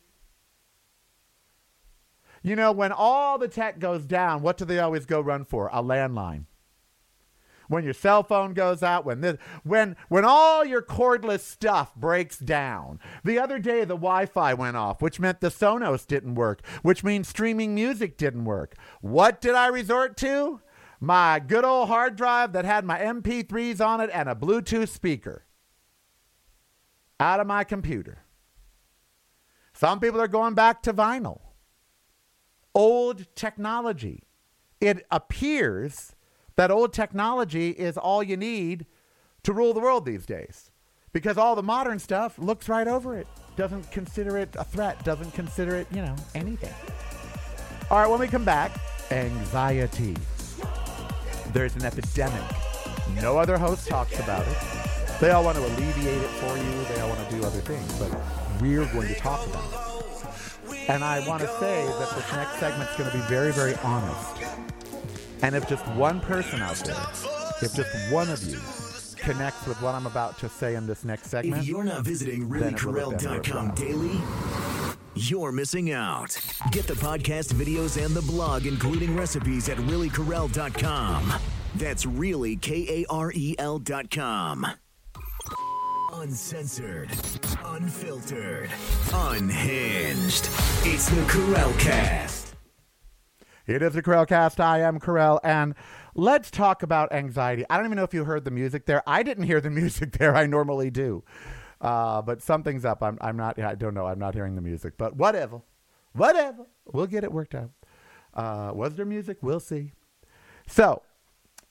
You 2.42 2.56
know, 2.56 2.72
when 2.72 2.92
all 2.92 3.38
the 3.38 3.48
tech 3.48 3.80
goes 3.80 4.06
down, 4.06 4.42
what 4.42 4.58
do 4.58 4.66
they 4.66 4.80
always 4.80 5.06
go 5.06 5.20
run 5.20 5.46
for? 5.46 5.68
A 5.68 5.84
landline. 5.84 6.46
When 7.68 7.84
your 7.84 7.94
cell 7.94 8.24
phone 8.24 8.56
goes 8.56 8.82
out, 8.82 9.06
when 9.06 9.22
this, 9.22 9.38
when 9.64 9.96
when 10.08 10.26
all 10.26 10.66
your 10.66 10.82
cordless 10.82 11.42
stuff 11.42 11.94
breaks 11.96 12.40
down. 12.40 13.00
The 13.24 13.38
other 13.38 13.60
day 13.60 13.82
the 13.82 13.96
Wi-Fi 13.96 14.56
went 14.56 14.76
off, 14.76 15.04
which 15.04 15.20
meant 15.20 15.40
the 15.40 15.50
Sonos 15.50 16.08
didn't 16.08 16.34
work, 16.34 16.66
which 16.82 17.04
means 17.04 17.28
streaming 17.28 17.76
music 17.76 18.18
didn't 18.18 18.46
work. 18.46 18.76
What 19.02 19.40
did 19.40 19.54
I 19.54 19.68
resort 19.68 20.18
to? 20.18 20.62
My 21.00 21.40
good 21.40 21.64
old 21.64 21.90
hard 21.90 22.16
drive 22.16 22.54
that 22.54 22.66
had 22.66 22.86
my 22.86 23.00
MP3s 23.00 23.86
on 23.86 24.02
it 24.02 24.10
and 24.12 24.28
a 24.28 24.36
Bluetooth 24.36 24.90
speaker. 24.90 25.46
Out 27.20 27.40
of 27.40 27.46
my 27.46 27.64
computer. 27.64 28.24
Some 29.74 30.00
people 30.00 30.20
are 30.20 30.28
going 30.28 30.56
back 30.56 30.82
to 30.84 30.94
vinyl 30.94 31.49
old 32.76 33.28
technology. 33.36 34.24
It 34.82 35.06
appears 35.12 36.16
that 36.56 36.72
old 36.72 36.94
technology 36.94 37.72
is 37.72 37.98
all 37.98 38.22
you 38.24 38.38
need 38.38 38.86
to 39.44 39.54
rule 39.54 39.74
the 39.74 39.80
world 39.80 40.06
these 40.06 40.26
days. 40.26 40.72
because 41.12 41.38
all 41.38 41.56
the 41.56 41.64
modern 41.64 42.00
stuff 42.00 42.38
looks 42.38 42.70
right 42.70 42.88
over 42.88 43.18
it. 43.18 43.28
Doesn't 43.56 43.90
consider 43.92 44.38
it 44.38 44.56
a 44.58 44.64
threat, 44.64 45.04
doesn't 45.04 45.34
consider 45.34 45.76
it, 45.76 45.88
you 45.92 46.02
know, 46.02 46.16
anything. 46.36 46.74
All 47.90 48.00
right, 48.00 48.10
when 48.10 48.20
we 48.20 48.28
come 48.28 48.46
back, 48.46 48.72
anxiety. 49.12 50.16
There's 51.52 51.76
an 51.76 51.84
epidemic. 51.84 52.44
No 53.22 53.38
other 53.40 53.58
host 53.58 53.88
talks 53.88 54.20
about 54.20 54.48
it. 54.48 54.58
They 55.20 55.32
all 55.32 55.44
want 55.44 55.58
to 55.58 55.66
alleviate 55.66 56.22
it 56.22 56.30
for 56.30 56.56
you, 56.58 56.84
they 56.94 57.02
all 57.02 57.10
want 57.10 57.28
to 57.28 57.36
do 57.36 57.44
other 57.44 57.60
things, 57.62 57.92
but 57.98 58.16
we're 58.62 58.86
going 58.94 59.08
to 59.08 59.16
talk 59.16 59.46
about 59.48 59.74
it. 59.74 59.89
And 60.90 61.04
I 61.04 61.26
want 61.28 61.44
to 61.44 61.48
say 61.60 61.86
that 61.86 62.16
this 62.16 62.32
next 62.34 62.60
segment's 62.60 62.96
going 62.98 63.12
to 63.12 63.16
be 63.16 63.24
very, 63.26 63.52
very 63.52 63.76
honest. 63.84 64.44
And 65.44 65.56
if 65.56 65.70
just 65.70 65.88
one 65.90 66.20
person 66.20 66.62
out 66.64 66.78
there, 66.78 66.96
if 67.62 67.76
just 67.76 68.12
one 68.12 68.28
of 68.30 68.42
you 68.44 68.58
connects 69.18 69.68
with 69.68 69.80
what 69.84 69.94
I'm 69.94 70.08
about 70.08 70.40
to 70.40 70.50
say 70.50 70.74
in 70.74 70.88
this 70.88 71.06
next 71.06 71.28
segment, 71.28 71.62
If 71.62 71.68
you're 71.68 71.84
not 71.84 72.04
visiting 72.04 72.50
then 72.50 72.74
it 72.74 72.84
will 72.84 72.94
have 73.12 73.22
been 73.22 73.40
reallykarel.com 73.40 73.76
daily, 73.76 74.20
you're 75.14 75.52
missing 75.52 75.92
out. 75.92 76.36
Get 76.72 76.88
the 76.88 76.96
podcast 76.96 77.54
videos 77.54 78.04
and 78.04 78.16
the 78.16 78.24
blog, 78.24 78.66
including 78.66 79.16
recipes 79.16 79.70
at 79.70 79.78
reallykarel.com. 79.78 81.34
That's 81.76 82.08
really 82.08 82.56
K 82.56 83.04
A 83.04 83.14
R 83.14 83.32
E 83.36 83.56
L 83.60 83.78
dot 83.78 84.10
com. 84.10 84.66
Uncensored, 86.22 87.10
unfiltered, 87.64 88.70
unhinged. 89.14 90.50
It's 90.84 91.08
the 91.10 91.24
Karel 91.32 91.72
Cast. 91.80 92.56
It 93.66 93.82
is 93.82 93.94
the 93.94 94.02
Karel 94.02 94.26
Cast. 94.26 94.60
I 94.60 94.82
am 94.82 95.00
Karel, 95.00 95.40
and 95.46 95.76
let's 96.16 96.52
talk 96.52 96.84
about 96.84 97.14
anxiety. 97.14 97.64
I 97.70 97.78
don't 97.78 97.86
even 97.86 97.96
know 97.96 98.04
if 98.04 98.14
you 98.14 98.26
heard 98.26 98.44
the 98.44 98.52
music 98.52 98.86
there. 98.86 99.02
I 99.08 99.24
didn't 99.24 99.46
hear 99.46 99.62
the 99.62 99.70
music 99.70 100.18
there. 100.18 100.36
I 100.36 100.46
normally 100.46 100.90
do, 100.90 101.24
uh, 101.80 102.22
but 102.22 102.42
something's 102.42 102.84
up. 102.84 103.02
I'm, 103.02 103.18
I'm 103.22 103.38
not. 103.38 103.58
I 103.58 103.76
don't 103.76 103.94
know. 103.94 104.06
I'm 104.06 104.20
not 104.20 104.34
hearing 104.34 104.56
the 104.56 104.62
music, 104.62 104.96
but 104.98 105.16
whatever, 105.16 105.62
whatever. 106.12 106.66
We'll 106.92 107.08
get 107.08 107.24
it 107.24 107.32
worked 107.32 107.56
out. 107.56 107.72
Uh, 108.34 108.72
was 108.74 108.96
there 108.96 109.06
music? 109.06 109.38
We'll 109.42 109.62
see. 109.62 109.94
So, 110.68 111.02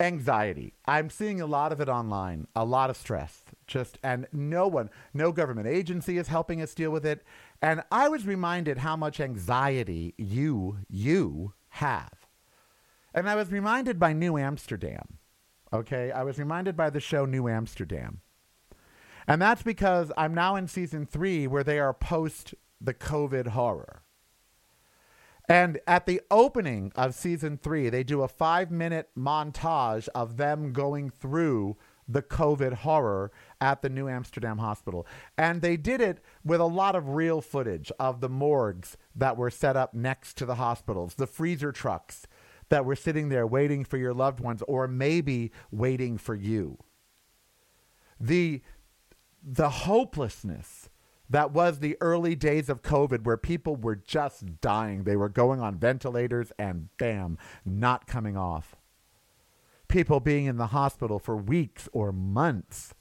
anxiety. 0.01 0.73
I'm 0.87 1.11
seeing 1.11 1.43
a 1.43 1.47
lot 1.47 1.71
of 1.71 1.83
it 1.83 1.91
online. 1.91 2.47
A 2.57 2.65
lot 2.65 2.89
of 2.89 2.97
stress. 2.97 3.45
Just 3.69 3.99
and 4.03 4.27
no 4.33 4.67
one, 4.67 4.91
no 5.15 5.31
government 5.31 5.69
agency 5.69 6.19
is 6.19 6.29
helping 6.29 6.61
us 6.61 6.75
deal 6.75 6.91
with 6.91 7.07
it. 7.07 7.23
And 7.63 7.83
I 7.93 8.09
was 8.09 8.27
reminded 8.27 8.79
how 8.79 8.97
much 8.97 9.21
anxiety 9.21 10.15
you 10.17 10.79
you 10.89 11.55
have. 11.69 12.27
And 13.15 13.29
I 13.29 13.37
was 13.37 13.53
reminded 13.53 14.01
by 14.01 14.13
New 14.13 14.37
Amsterdam. 14.37 15.19
Okay, 15.73 16.11
I 16.11 16.25
was 16.25 16.39
reminded 16.39 16.77
by 16.77 16.91
the 16.91 17.01
show 17.01 17.27
New 17.27 17.47
Amsterdam. 17.47 18.23
And 19.27 19.43
that's 19.43 19.63
because 19.63 20.11
I'm 20.17 20.35
now 20.35 20.57
in 20.57 20.67
season 20.67 21.05
3 21.05 21.47
where 21.47 21.65
they 21.65 21.79
are 21.79 21.93
post 21.93 22.55
the 22.81 22.95
COVID 22.95 23.49
horror. 23.49 24.03
And 25.49 25.81
at 25.87 26.05
the 26.05 26.21
opening 26.31 26.93
of 26.95 27.15
season 27.15 27.57
three, 27.57 27.89
they 27.89 28.05
do 28.05 28.21
a 28.23 28.29
five 28.29 28.71
minute 28.71 29.09
montage 29.17 30.09
of 30.15 30.37
them 30.37 30.73
going 30.75 31.09
through 31.09 31.79
the 32.09 32.23
COVID 32.23 32.73
horror 32.73 33.31
at 33.61 33.83
the 33.83 33.91
New 33.91 34.09
Amsterdam 34.09 34.59
Hospital. 34.59 35.07
And 35.37 35.61
they 35.61 35.77
did 35.77 36.01
it 36.01 36.21
with 36.45 36.61
a 36.61 36.65
lot 36.65 36.97
of 36.97 37.11
real 37.11 37.41
footage 37.41 37.93
of 37.99 38.21
the 38.21 38.29
morgues 38.29 38.97
that 39.15 39.37
were 39.37 39.51
set 39.51 39.77
up 39.77 39.95
next 39.95 40.37
to 40.39 40.47
the 40.47 40.57
hospitals, 40.57 41.17
the 41.17 41.27
freezer 41.27 41.73
trucks 41.73 42.27
that 42.71 42.85
were 42.85 42.97
sitting 42.97 43.29
there 43.29 43.47
waiting 43.47 43.85
for 43.85 43.97
your 43.97 44.15
loved 44.15 44.41
ones 44.41 44.63
or 44.67 44.89
maybe 44.89 45.51
waiting 45.71 46.19
for 46.19 46.35
you. 46.35 46.79
The 48.21 48.63
the 49.43 49.71
hopelessness 49.71 50.91
that 51.31 51.53
was 51.53 51.79
the 51.79 51.97
early 52.01 52.35
days 52.35 52.69
of 52.69 52.83
COVID 52.83 53.25
where 53.25 53.37
people 53.37 53.77
were 53.77 53.97
just 53.97 54.61
dying. 54.61 55.05
They 55.05 55.17
were 55.17 55.29
going 55.29 55.61
on 55.61 55.79
ventilators 55.79 56.53
and 56.59 56.89
bam, 56.97 57.39
not 57.65 58.07
coming 58.07 58.37
off. 58.37 58.78
People 59.89 60.21
being 60.21 60.47
in 60.47 60.57
the 60.57 60.69
hospital 60.69 61.19
for 61.19 61.37
weeks 61.37 61.89
or 61.93 62.13
months 62.13 62.95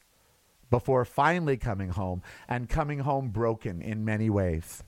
before 0.69 1.05
finally 1.05 1.57
coming 1.57 1.89
home 1.89 2.21
and 2.47 2.69
coming 2.69 2.99
home 2.99 3.29
broken 3.29 3.81
in 3.81 4.05
many 4.05 4.29
ways. 4.29 4.83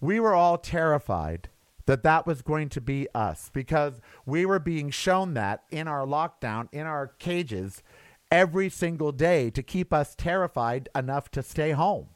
We 0.00 0.20
were 0.20 0.34
all 0.34 0.58
terrified 0.58 1.48
that 1.86 2.02
that 2.02 2.26
was 2.26 2.42
going 2.42 2.68
to 2.70 2.80
be 2.80 3.08
us 3.14 3.50
because 3.52 4.00
we 4.24 4.44
were 4.44 4.58
being 4.58 4.90
shown 4.90 5.34
that 5.34 5.64
in 5.70 5.88
our 5.88 6.04
lockdown, 6.04 6.68
in 6.72 6.86
our 6.86 7.06
cages, 7.06 7.82
every 8.30 8.68
single 8.68 9.12
day 9.12 9.50
to 9.50 9.62
keep 9.62 9.92
us 9.92 10.14
terrified 10.14 10.88
enough 10.94 11.30
to 11.30 11.42
stay 11.42 11.70
home. 11.70 12.08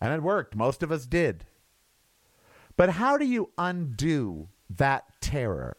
And 0.00 0.14
it 0.14 0.22
worked. 0.22 0.54
Most 0.54 0.82
of 0.82 0.92
us 0.92 1.06
did. 1.06 1.44
But 2.76 2.90
how 2.90 3.18
do 3.18 3.26
you 3.26 3.50
undo 3.58 4.48
that 4.70 5.04
terror? 5.20 5.76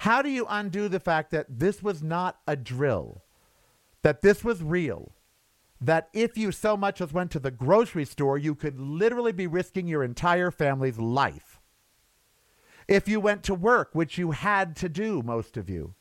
How 0.00 0.22
do 0.22 0.30
you 0.30 0.46
undo 0.48 0.88
the 0.88 0.98
fact 0.98 1.30
that 1.32 1.58
this 1.58 1.82
was 1.82 2.02
not 2.02 2.40
a 2.46 2.56
drill, 2.56 3.22
that 4.02 4.22
this 4.22 4.42
was 4.42 4.62
real, 4.62 5.12
that 5.78 6.08
if 6.14 6.38
you 6.38 6.52
so 6.52 6.74
much 6.74 7.02
as 7.02 7.12
went 7.12 7.30
to 7.32 7.38
the 7.38 7.50
grocery 7.50 8.06
store, 8.06 8.38
you 8.38 8.54
could 8.54 8.80
literally 8.80 9.32
be 9.32 9.46
risking 9.46 9.86
your 9.86 10.02
entire 10.02 10.50
family's 10.50 10.98
life? 10.98 11.60
If 12.88 13.08
you 13.08 13.20
went 13.20 13.42
to 13.42 13.54
work, 13.54 13.90
which 13.92 14.16
you 14.16 14.30
had 14.30 14.74
to 14.76 14.88
do, 14.88 15.20
most 15.20 15.58
of 15.58 15.68
you, 15.68 15.94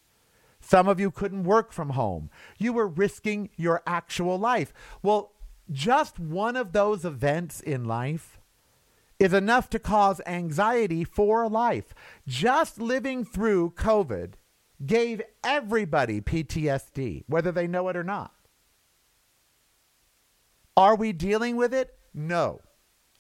some 0.62 0.88
of 0.88 1.02
you 1.02 1.12
couldn't 1.12 1.44
work 1.44 1.74
from 1.74 1.90
home. 1.90 2.30
You 2.58 2.72
were 2.72 2.88
risking 2.88 3.50
your 3.58 3.84
actual 3.86 4.40
life. 4.40 4.72
Well, 5.04 5.34
just 5.70 6.18
one 6.18 6.56
of 6.56 6.72
those 6.72 7.04
events 7.04 7.60
in 7.60 7.84
life 7.84 8.39
is 9.20 9.34
enough 9.34 9.70
to 9.70 9.80
cause 9.80 10.22
anxiety 10.26 11.04
for 11.04 11.48
life. 11.50 11.94
Just 12.28 12.80
living 12.80 13.26
through 13.26 13.72
COVID 13.72 14.34
gave 14.86 15.22
everybody 15.44 16.22
PTSD, 16.22 17.26
whether 17.28 17.52
they 17.52 17.68
know 17.68 17.90
it 17.90 17.98
or 17.98 18.04
not. 18.04 18.34
Are 20.78 20.96
we 20.96 21.12
dealing 21.12 21.58
with 21.58 21.74
it? 21.74 21.94
No. 22.14 22.62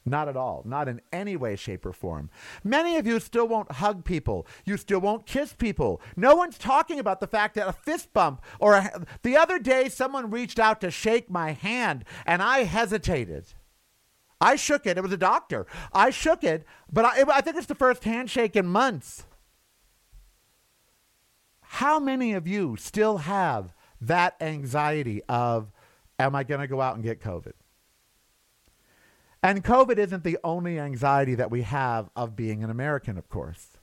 Not 0.05 0.29
at 0.29 0.37
all. 0.37 0.63
Not 0.65 0.87
in 0.87 1.01
any 1.11 1.35
way, 1.35 1.57
shape, 1.57 1.85
or 1.85 1.91
form. 1.91 2.29
Many 2.63 2.95
of 2.95 3.05
you 3.05 3.19
still 3.19 3.47
won't 3.47 3.73
hug 3.73 4.05
people. 4.05 4.47
You 4.65 4.77
still 4.77 5.01
won't 5.01 5.25
kiss 5.25 5.53
people. 5.53 6.01
No 6.15 6.35
one's 6.35 6.57
talking 6.57 6.99
about 6.99 7.19
the 7.19 7.27
fact 7.27 7.55
that 7.55 7.67
a 7.67 7.73
fist 7.73 8.13
bump 8.13 8.41
or 8.59 8.75
a, 8.75 9.05
the 9.21 9.35
other 9.35 9.59
day 9.59 9.89
someone 9.89 10.31
reached 10.31 10.57
out 10.57 10.79
to 10.81 10.89
shake 10.89 11.29
my 11.29 11.51
hand 11.51 12.05
and 12.25 12.41
I 12.41 12.63
hesitated. 12.63 13.53
I 14.41 14.55
shook 14.55 14.85
it. 14.85 14.97
It 14.97 15.01
was 15.01 15.11
a 15.11 15.17
doctor. 15.17 15.67
I 15.91 16.11
shook 16.11 16.43
it, 16.43 16.65
but 16.91 17.05
I, 17.05 17.23
I 17.31 17.41
think 17.41 17.57
it's 17.57 17.65
the 17.65 17.75
first 17.75 18.03
handshake 18.03 18.55
in 18.55 18.65
months. 18.67 19.25
How 21.61 21.99
many 21.99 22.33
of 22.33 22.47
you 22.47 22.75
still 22.77 23.17
have 23.19 23.75
that 24.01 24.35
anxiety 24.41 25.21
of, 25.27 25.71
am 26.17 26.35
I 26.35 26.43
going 26.43 26.61
to 26.61 26.67
go 26.67 26.81
out 26.81 26.95
and 26.95 27.03
get 27.03 27.21
COVID? 27.21 27.53
And 29.43 29.63
COVID 29.63 29.97
isn't 29.97 30.23
the 30.23 30.37
only 30.43 30.79
anxiety 30.79 31.35
that 31.35 31.51
we 31.51 31.61
have 31.61 32.09
of 32.15 32.35
being 32.35 32.63
an 32.63 32.69
American, 32.69 33.17
of 33.17 33.29
course. 33.29 33.78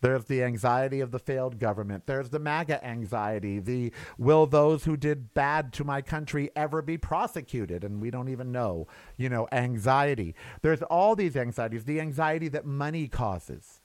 There's 0.00 0.24
the 0.24 0.42
anxiety 0.42 1.00
of 1.00 1.10
the 1.10 1.18
failed 1.18 1.58
government. 1.58 2.06
There's 2.06 2.30
the 2.30 2.38
MAGA 2.38 2.84
anxiety. 2.84 3.58
The 3.58 3.92
will 4.16 4.46
those 4.46 4.84
who 4.84 4.96
did 4.96 5.34
bad 5.34 5.72
to 5.74 5.84
my 5.84 6.00
country 6.00 6.50
ever 6.56 6.80
be 6.80 6.96
prosecuted? 6.96 7.84
And 7.84 8.00
we 8.00 8.10
don't 8.10 8.28
even 8.28 8.50
know, 8.50 8.86
you 9.16 9.28
know, 9.28 9.46
anxiety. 9.52 10.34
There's 10.62 10.82
all 10.82 11.14
these 11.16 11.36
anxieties, 11.36 11.84
the 11.84 12.00
anxiety 12.00 12.48
that 12.48 12.64
money 12.64 13.08
causes. 13.08 13.80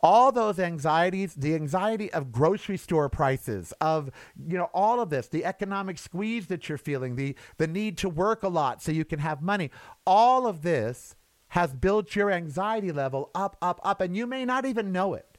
All 0.00 0.30
those 0.30 0.58
anxieties, 0.58 1.34
the 1.34 1.54
anxiety 1.54 2.12
of 2.12 2.30
grocery 2.30 2.76
store 2.76 3.08
prices, 3.08 3.72
of, 3.80 4.10
you 4.46 4.58
know, 4.58 4.68
all 4.74 5.00
of 5.00 5.08
this, 5.08 5.28
the 5.28 5.44
economic 5.44 5.98
squeeze 5.98 6.48
that 6.48 6.68
you're 6.68 6.78
feeling, 6.78 7.16
the, 7.16 7.34
the 7.56 7.66
need 7.66 7.96
to 7.98 8.08
work 8.08 8.42
a 8.42 8.48
lot 8.48 8.82
so 8.82 8.92
you 8.92 9.04
can 9.04 9.20
have 9.20 9.40
money, 9.40 9.70
all 10.06 10.46
of 10.46 10.62
this 10.62 11.16
has 11.48 11.72
built 11.72 12.14
your 12.14 12.30
anxiety 12.30 12.92
level 12.92 13.30
up, 13.34 13.56
up, 13.62 13.80
up, 13.84 14.00
and 14.00 14.16
you 14.16 14.26
may 14.26 14.44
not 14.44 14.64
even 14.64 14.92
know 14.92 15.14
it, 15.14 15.38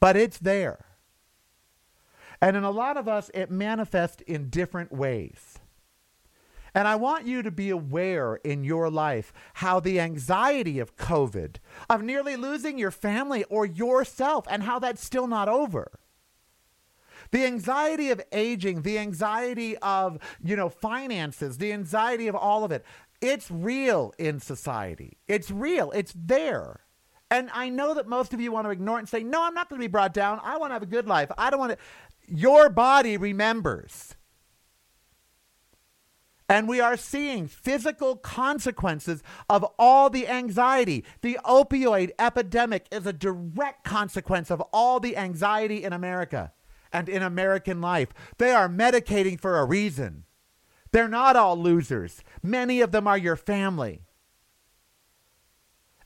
but 0.00 0.16
it's 0.16 0.38
there. 0.38 0.86
And 2.40 2.56
in 2.56 2.64
a 2.64 2.70
lot 2.70 2.96
of 2.96 3.06
us, 3.06 3.30
it 3.34 3.50
manifests 3.50 4.22
in 4.22 4.50
different 4.50 4.92
ways. 4.92 5.58
And 6.74 6.88
I 6.88 6.96
want 6.96 7.26
you 7.26 7.42
to 7.42 7.50
be 7.50 7.70
aware 7.70 8.36
in 8.36 8.64
your 8.64 8.90
life 8.90 9.32
how 9.54 9.78
the 9.78 10.00
anxiety 10.00 10.78
of 10.78 10.96
COVID, 10.96 11.56
of 11.90 12.02
nearly 12.02 12.34
losing 12.34 12.78
your 12.78 12.90
family 12.90 13.44
or 13.44 13.66
yourself, 13.66 14.46
and 14.50 14.62
how 14.62 14.78
that's 14.78 15.04
still 15.04 15.26
not 15.26 15.48
over. 15.48 16.00
The 17.30 17.44
anxiety 17.44 18.10
of 18.10 18.22
aging, 18.32 18.82
the 18.82 18.98
anxiety 18.98 19.76
of, 19.78 20.18
you 20.42 20.56
know, 20.56 20.68
finances, 20.68 21.58
the 21.58 21.72
anxiety 21.72 22.26
of 22.26 22.34
all 22.34 22.64
of 22.64 22.72
it. 22.72 22.84
It's 23.22 23.50
real 23.50 24.12
in 24.18 24.40
society. 24.40 25.16
It's 25.28 25.50
real. 25.50 25.92
It's 25.92 26.12
there. 26.14 26.80
And 27.30 27.48
I 27.54 27.70
know 27.70 27.94
that 27.94 28.08
most 28.08 28.34
of 28.34 28.40
you 28.40 28.52
want 28.52 28.66
to 28.66 28.70
ignore 28.70 28.96
it 28.96 29.02
and 29.02 29.08
say, 29.08 29.22
no, 29.22 29.42
I'm 29.42 29.54
not 29.54 29.70
going 29.70 29.80
to 29.80 29.84
be 29.84 29.90
brought 29.90 30.12
down. 30.12 30.40
I 30.42 30.58
want 30.58 30.70
to 30.70 30.74
have 30.74 30.82
a 30.82 30.86
good 30.86 31.06
life. 31.06 31.30
I 31.38 31.48
don't 31.48 31.60
want 31.60 31.72
to. 31.72 31.78
Your 32.26 32.68
body 32.68 33.16
remembers. 33.16 34.16
And 36.48 36.68
we 36.68 36.80
are 36.80 36.98
seeing 36.98 37.46
physical 37.46 38.16
consequences 38.16 39.22
of 39.48 39.64
all 39.78 40.10
the 40.10 40.28
anxiety. 40.28 41.04
The 41.22 41.38
opioid 41.46 42.10
epidemic 42.18 42.86
is 42.90 43.06
a 43.06 43.12
direct 43.12 43.84
consequence 43.84 44.50
of 44.50 44.60
all 44.72 45.00
the 45.00 45.16
anxiety 45.16 45.84
in 45.84 45.94
America 45.94 46.52
and 46.92 47.08
in 47.08 47.22
American 47.22 47.80
life. 47.80 48.08
They 48.36 48.50
are 48.50 48.68
medicating 48.68 49.40
for 49.40 49.58
a 49.58 49.64
reason. 49.64 50.24
They're 50.92 51.08
not 51.08 51.36
all 51.36 51.56
losers, 51.56 52.22
many 52.42 52.80
of 52.80 52.92
them 52.92 53.06
are 53.06 53.18
your 53.18 53.36
family. 53.36 54.02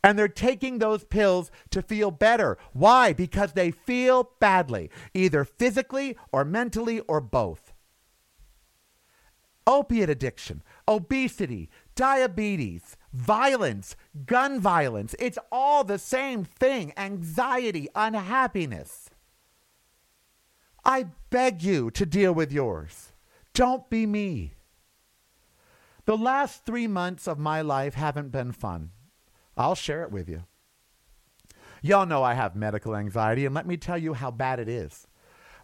And 0.03 0.17
they're 0.17 0.29
taking 0.29 0.79
those 0.79 1.05
pills 1.05 1.51
to 1.71 1.83
feel 1.83 2.13
better. 2.13 2.57
Why? 2.73 3.13
Because 3.13 3.55
they 3.55 3.73
feel 3.73 4.31
badly, 4.39 4.89
either 5.13 5.45
physically 5.45 6.17
or 6.31 6.45
mentally 6.45 7.01
or 7.01 7.21
both. 7.21 7.73
Opiate 9.67 10.09
addiction, 10.09 10.63
obesity, 10.87 11.69
diabetes, 11.97 12.97
violence, 13.13 13.97
gun 14.25 14.61
violence. 14.61 15.17
It's 15.19 15.39
all 15.51 15.83
the 15.83 15.99
same 15.99 16.45
thing 16.45 16.93
anxiety, 16.97 17.89
unhappiness. 17.97 19.11
I 20.85 21.07
beg 21.31 21.65
you 21.65 21.91
to 21.91 22.07
deal 22.07 22.33
with 22.33 22.53
yours. 22.53 23.13
Don't 23.55 23.91
be 23.91 24.07
me. 24.07 24.56
The 26.07 26.17
last 26.17 26.65
three 26.65 26.87
months 26.87 27.27
of 27.27 27.37
my 27.39 27.63
life 27.63 27.95
haven't 27.95 28.31
been 28.31 28.53
fun. 28.53 28.93
I'll 29.57 29.75
share 29.75 30.05
it 30.05 30.13
with 30.13 30.29
you. 30.29 30.45
Y'all 31.83 32.07
know 32.07 32.23
I 32.23 32.35
have 32.35 32.55
medical 32.55 32.95
anxiety, 32.95 33.45
and 33.45 33.55
let 33.55 33.67
me 33.67 33.77
tell 33.77 33.99
you 33.99 34.15
how 34.15 34.31
bad 34.31 34.61
it 34.61 34.69
is. 34.69 35.09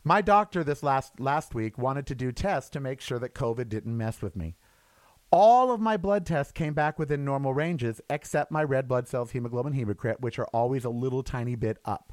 My 0.02 0.20
doctor 0.20 0.64
this 0.64 0.82
last 0.82 1.20
last 1.20 1.54
week 1.54 1.78
wanted 1.78 2.08
to 2.08 2.16
do 2.16 2.32
tests 2.32 2.70
to 2.70 2.80
make 2.80 3.00
sure 3.00 3.20
that 3.20 3.34
COVID 3.34 3.68
didn't 3.68 3.96
mess 3.96 4.20
with 4.20 4.34
me. 4.34 4.56
All 5.30 5.70
of 5.70 5.80
my 5.80 5.96
blood 5.96 6.26
tests 6.26 6.52
came 6.52 6.74
back 6.74 6.98
within 6.98 7.24
normal 7.24 7.54
ranges, 7.54 8.00
except 8.10 8.50
my 8.50 8.64
red 8.64 8.88
blood 8.88 9.06
cells, 9.06 9.30
hemoglobin, 9.30 9.72
hematocrit, 9.72 10.20
which 10.20 10.40
are 10.40 10.48
always 10.52 10.84
a 10.84 10.90
little 10.90 11.22
tiny 11.22 11.54
bit 11.54 11.78
up. 11.84 12.12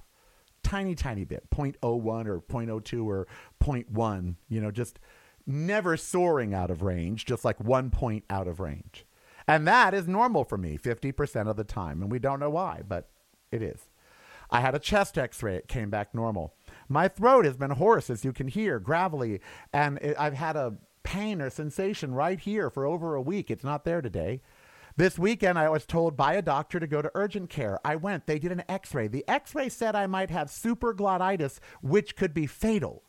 Tiny, 0.61 0.93
tiny 0.93 1.25
bit, 1.25 1.49
0.01 1.49 2.27
or 2.27 2.41
0.02 2.41 3.05
or 3.05 3.27
0.1, 3.59 4.35
you 4.49 4.61
know, 4.61 4.71
just 4.71 4.99
never 5.49 5.97
soaring 5.97 6.53
out 6.53 6.71
of 6.71 6.81
range, 6.81 7.25
just 7.25 7.43
like 7.43 7.59
one 7.59 7.89
point 7.89 8.23
out 8.29 8.47
of 8.47 8.59
range. 8.59 9.05
And 9.47 9.67
that 9.67 9.93
is 9.93 10.07
normal 10.07 10.43
for 10.43 10.57
me 10.57 10.77
50% 10.77 11.49
of 11.49 11.57
the 11.57 11.63
time. 11.63 12.01
And 12.01 12.11
we 12.11 12.19
don't 12.19 12.39
know 12.39 12.51
why, 12.51 12.83
but 12.87 13.09
it 13.51 13.63
is. 13.63 13.89
I 14.51 14.61
had 14.61 14.75
a 14.75 14.79
chest 14.79 15.17
x 15.17 15.41
ray, 15.43 15.55
it 15.55 15.67
came 15.67 15.89
back 15.89 16.13
normal. 16.13 16.53
My 16.87 17.07
throat 17.07 17.45
has 17.45 17.57
been 17.57 17.71
hoarse, 17.71 18.09
as 18.09 18.23
you 18.23 18.33
can 18.33 18.47
hear, 18.47 18.79
gravelly, 18.79 19.41
and 19.73 19.97
it, 19.99 20.15
I've 20.19 20.33
had 20.33 20.55
a 20.55 20.75
pain 21.03 21.41
or 21.41 21.49
sensation 21.49 22.13
right 22.13 22.39
here 22.39 22.69
for 22.69 22.85
over 22.85 23.15
a 23.15 23.21
week. 23.21 23.51
It's 23.51 23.63
not 23.63 23.85
there 23.85 24.01
today. 24.01 24.41
This 24.97 25.17
weekend, 25.17 25.57
I 25.57 25.69
was 25.69 25.85
told 25.85 26.17
by 26.17 26.33
a 26.33 26.41
doctor 26.41 26.79
to 26.79 26.87
go 26.87 27.01
to 27.01 27.11
urgent 27.15 27.49
care. 27.49 27.79
I 27.85 27.95
went. 27.95 28.25
They 28.25 28.37
did 28.37 28.51
an 28.51 28.63
x 28.67 28.93
ray. 28.93 29.07
The 29.07 29.23
x 29.27 29.55
ray 29.55 29.69
said 29.69 29.95
I 29.95 30.07
might 30.07 30.29
have 30.29 30.49
supraglottitis, 30.49 31.59
which 31.81 32.15
could 32.15 32.33
be 32.33 32.47
fatal. 32.47 33.03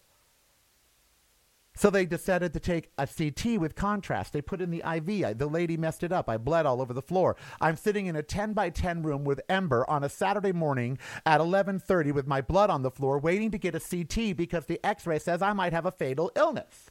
So 1.80 1.88
they 1.88 2.04
decided 2.04 2.52
to 2.52 2.60
take 2.60 2.90
a 2.98 3.06
CT 3.06 3.58
with 3.58 3.74
contrast. 3.74 4.34
They 4.34 4.42
put 4.42 4.60
in 4.60 4.70
the 4.70 4.82
IV. 4.84 5.24
I, 5.24 5.32
the 5.32 5.46
lady 5.46 5.78
messed 5.78 6.02
it 6.02 6.12
up. 6.12 6.28
I 6.28 6.36
bled 6.36 6.66
all 6.66 6.82
over 6.82 6.92
the 6.92 7.00
floor. 7.00 7.36
I'm 7.58 7.74
sitting 7.74 8.04
in 8.04 8.16
a 8.16 8.22
10 8.22 8.52
by 8.52 8.68
10 8.68 9.02
room 9.02 9.24
with 9.24 9.40
Ember 9.48 9.88
on 9.88 10.04
a 10.04 10.10
Saturday 10.10 10.52
morning 10.52 10.98
at 11.24 11.40
11:30 11.40 12.12
with 12.12 12.26
my 12.26 12.42
blood 12.42 12.68
on 12.68 12.82
the 12.82 12.90
floor 12.90 13.18
waiting 13.18 13.50
to 13.52 13.56
get 13.56 13.74
a 13.74 13.80
CT 13.80 14.36
because 14.36 14.66
the 14.66 14.78
x-ray 14.84 15.18
says 15.18 15.40
I 15.40 15.54
might 15.54 15.72
have 15.72 15.86
a 15.86 15.90
fatal 15.90 16.30
illness. 16.36 16.90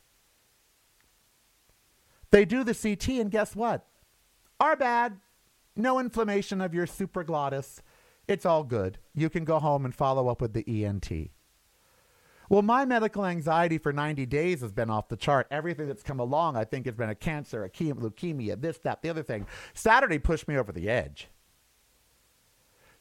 They 2.32 2.44
do 2.44 2.64
the 2.64 2.74
CT 2.74 3.20
and 3.20 3.30
guess 3.30 3.56
what? 3.56 3.86
Are 4.60 4.76
bad. 4.76 5.20
No 5.76 6.00
inflammation 6.00 6.62
of 6.62 6.74
your 6.74 6.88
supraglottis. 6.88 7.82
It's 8.28 8.44
all 8.44 8.64
good. 8.64 8.98
You 9.14 9.30
can 9.30 9.46
go 9.46 9.60
home 9.60 9.86
and 9.86 9.94
follow 9.94 10.30
up 10.30 10.42
with 10.42 10.54
the 10.54 10.84
ENT. 10.84 11.30
Well, 12.50 12.64
my 12.64 12.84
medical 12.84 13.28
anxiety 13.28 13.78
for 13.78 13.94
90 13.94 14.26
days 14.26 14.62
has 14.62 14.72
been 14.72 14.90
off 14.90 15.08
the 15.08 15.16
chart. 15.16 15.48
Everything 15.52 15.88
that's 15.88 16.02
come 16.02 16.20
along, 16.20 16.58
I 16.58 16.66
think, 16.66 16.88
has 16.88 16.96
been 16.96 17.10
a 17.10 17.16
cancer, 17.16 17.64
a 17.64 17.70
leukemia, 17.70 18.60
this, 18.60 18.80
that, 18.80 19.04
the 19.04 19.10
other 19.10 19.22
thing. 19.22 19.46
Saturday 19.76 20.18
pushed 20.18 20.48
me 20.48 20.58
over 20.58 20.72
the 20.72 20.90
edge. 20.90 21.30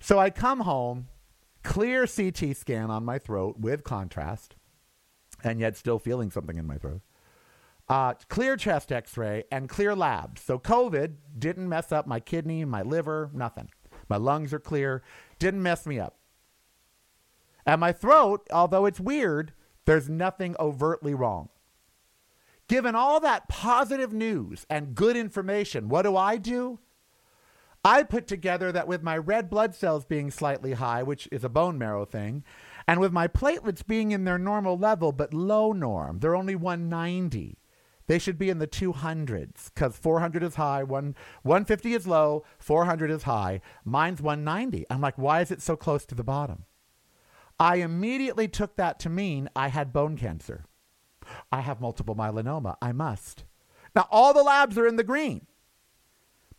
So 0.01 0.19
I 0.19 0.29
come 0.29 0.61
home, 0.61 1.09
clear 1.63 2.07
CT 2.07 2.55
scan 2.57 2.91
on 2.91 3.07
my 3.07 3.19
throat 3.19 3.59
with 3.59 3.85
contrast, 3.85 4.55
and 5.43 5.59
yet 5.61 5.77
still 5.79 5.99
feeling 5.99 6.31
something 6.31 6.59
in 6.59 6.67
my 6.67 6.77
throat. 6.77 7.01
Uh, 7.89 8.13
clear 8.29 8.55
chest 8.59 8.93
x 8.93 9.17
ray 9.17 9.45
and 9.51 9.67
clear 9.67 9.97
labs. 9.97 10.43
So 10.43 10.59
COVID 10.59 11.15
didn't 11.39 11.71
mess 11.71 11.91
up 11.91 12.07
my 12.07 12.21
kidney, 12.21 12.67
my 12.67 12.83
liver, 12.83 13.31
nothing. 13.33 13.71
My 14.11 14.19
lungs 14.19 14.53
are 14.53 14.59
clear, 14.59 15.03
didn't 15.39 15.63
mess 15.63 15.87
me 15.87 15.99
up. 15.99 16.18
And 17.69 17.83
my 17.83 17.93
throat, 17.93 18.47
although 18.51 18.87
it's 18.87 18.99
weird, 18.99 19.53
there's 19.85 20.09
nothing 20.09 20.57
overtly 20.59 21.13
wrong. 21.13 21.51
Given 22.67 22.95
all 22.95 23.21
that 23.21 23.47
positive 23.51 24.11
news 24.11 24.65
and 24.71 24.95
good 24.95 25.19
information, 25.19 25.91
what 25.91 26.03
do 26.03 26.17
I 26.17 26.39
do? 26.39 26.79
I 27.85 28.05
put 28.05 28.27
together 28.27 28.73
that 28.73 28.89
with 28.89 29.03
my 29.03 29.19
red 29.19 29.51
blood 29.51 29.75
cells 29.75 30.07
being 30.07 30.31
slightly 30.31 30.73
high, 30.73 31.03
which 31.03 31.29
is 31.31 31.45
a 31.45 31.51
bone 31.51 31.77
marrow 31.77 32.07
thing, 32.07 32.43
and 32.87 33.01
with 33.01 33.13
my 33.13 33.29
platelets 33.29 33.87
being 33.87 34.13
in 34.13 34.25
their 34.25 34.39
normal 34.39 34.79
level 34.79 35.13
but 35.13 35.35
low 35.35 35.73
norm, 35.73 36.21
they're 36.21 36.35
only 36.35 36.55
190. 36.55 37.59
They 38.07 38.19
should 38.19 38.39
be 38.39 38.49
in 38.49 38.61
the 38.61 38.67
200s 38.67 39.75
because 39.75 39.99
400 39.99 40.43
is 40.43 40.55
high, 40.55 40.85
one, 40.85 41.15
150 41.43 41.93
is 41.93 42.07
low, 42.07 42.45
400 42.59 43.11
is 43.11 43.25
high. 43.25 43.61
Mine's 43.85 44.23
190. 44.23 44.87
I'm 44.89 45.03
like, 45.03 45.19
why 45.19 45.43
is 45.43 45.51
it 45.51 45.61
so 45.61 45.77
close 45.77 46.07
to 46.07 46.15
the 46.15 46.25
bottom? 46.25 46.65
I 47.61 47.77
immediately 47.77 48.49
took 48.49 48.77
that 48.77 48.99
to 49.01 49.09
mean 49.09 49.49
I 49.57 49.69
had 49.69 49.93
bone 49.93 50.17
cancer. 50.17 50.65
I 51.51 51.61
have 51.61 51.81
multiple 51.81 52.15
myeloma. 52.15 52.77
I 52.81 52.93
must. 52.93 53.45
Now, 53.95 54.07
all 54.11 54.33
the 54.33 54.43
labs 54.43 54.79
are 54.79 54.87
in 54.87 54.97
the 54.97 55.05
green. 55.05 55.47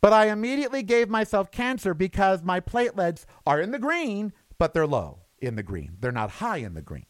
But 0.00 0.12
I 0.12 0.26
immediately 0.28 0.82
gave 0.82 1.08
myself 1.08 1.50
cancer 1.50 1.94
because 1.94 2.42
my 2.42 2.60
platelets 2.60 3.26
are 3.46 3.60
in 3.60 3.70
the 3.70 3.78
green, 3.78 4.32
but 4.58 4.72
they're 4.72 4.86
low 4.86 5.20
in 5.38 5.56
the 5.56 5.62
green. 5.62 5.96
They're 6.00 6.12
not 6.12 6.30
high 6.30 6.58
in 6.58 6.74
the 6.74 6.82
green. 6.82 7.06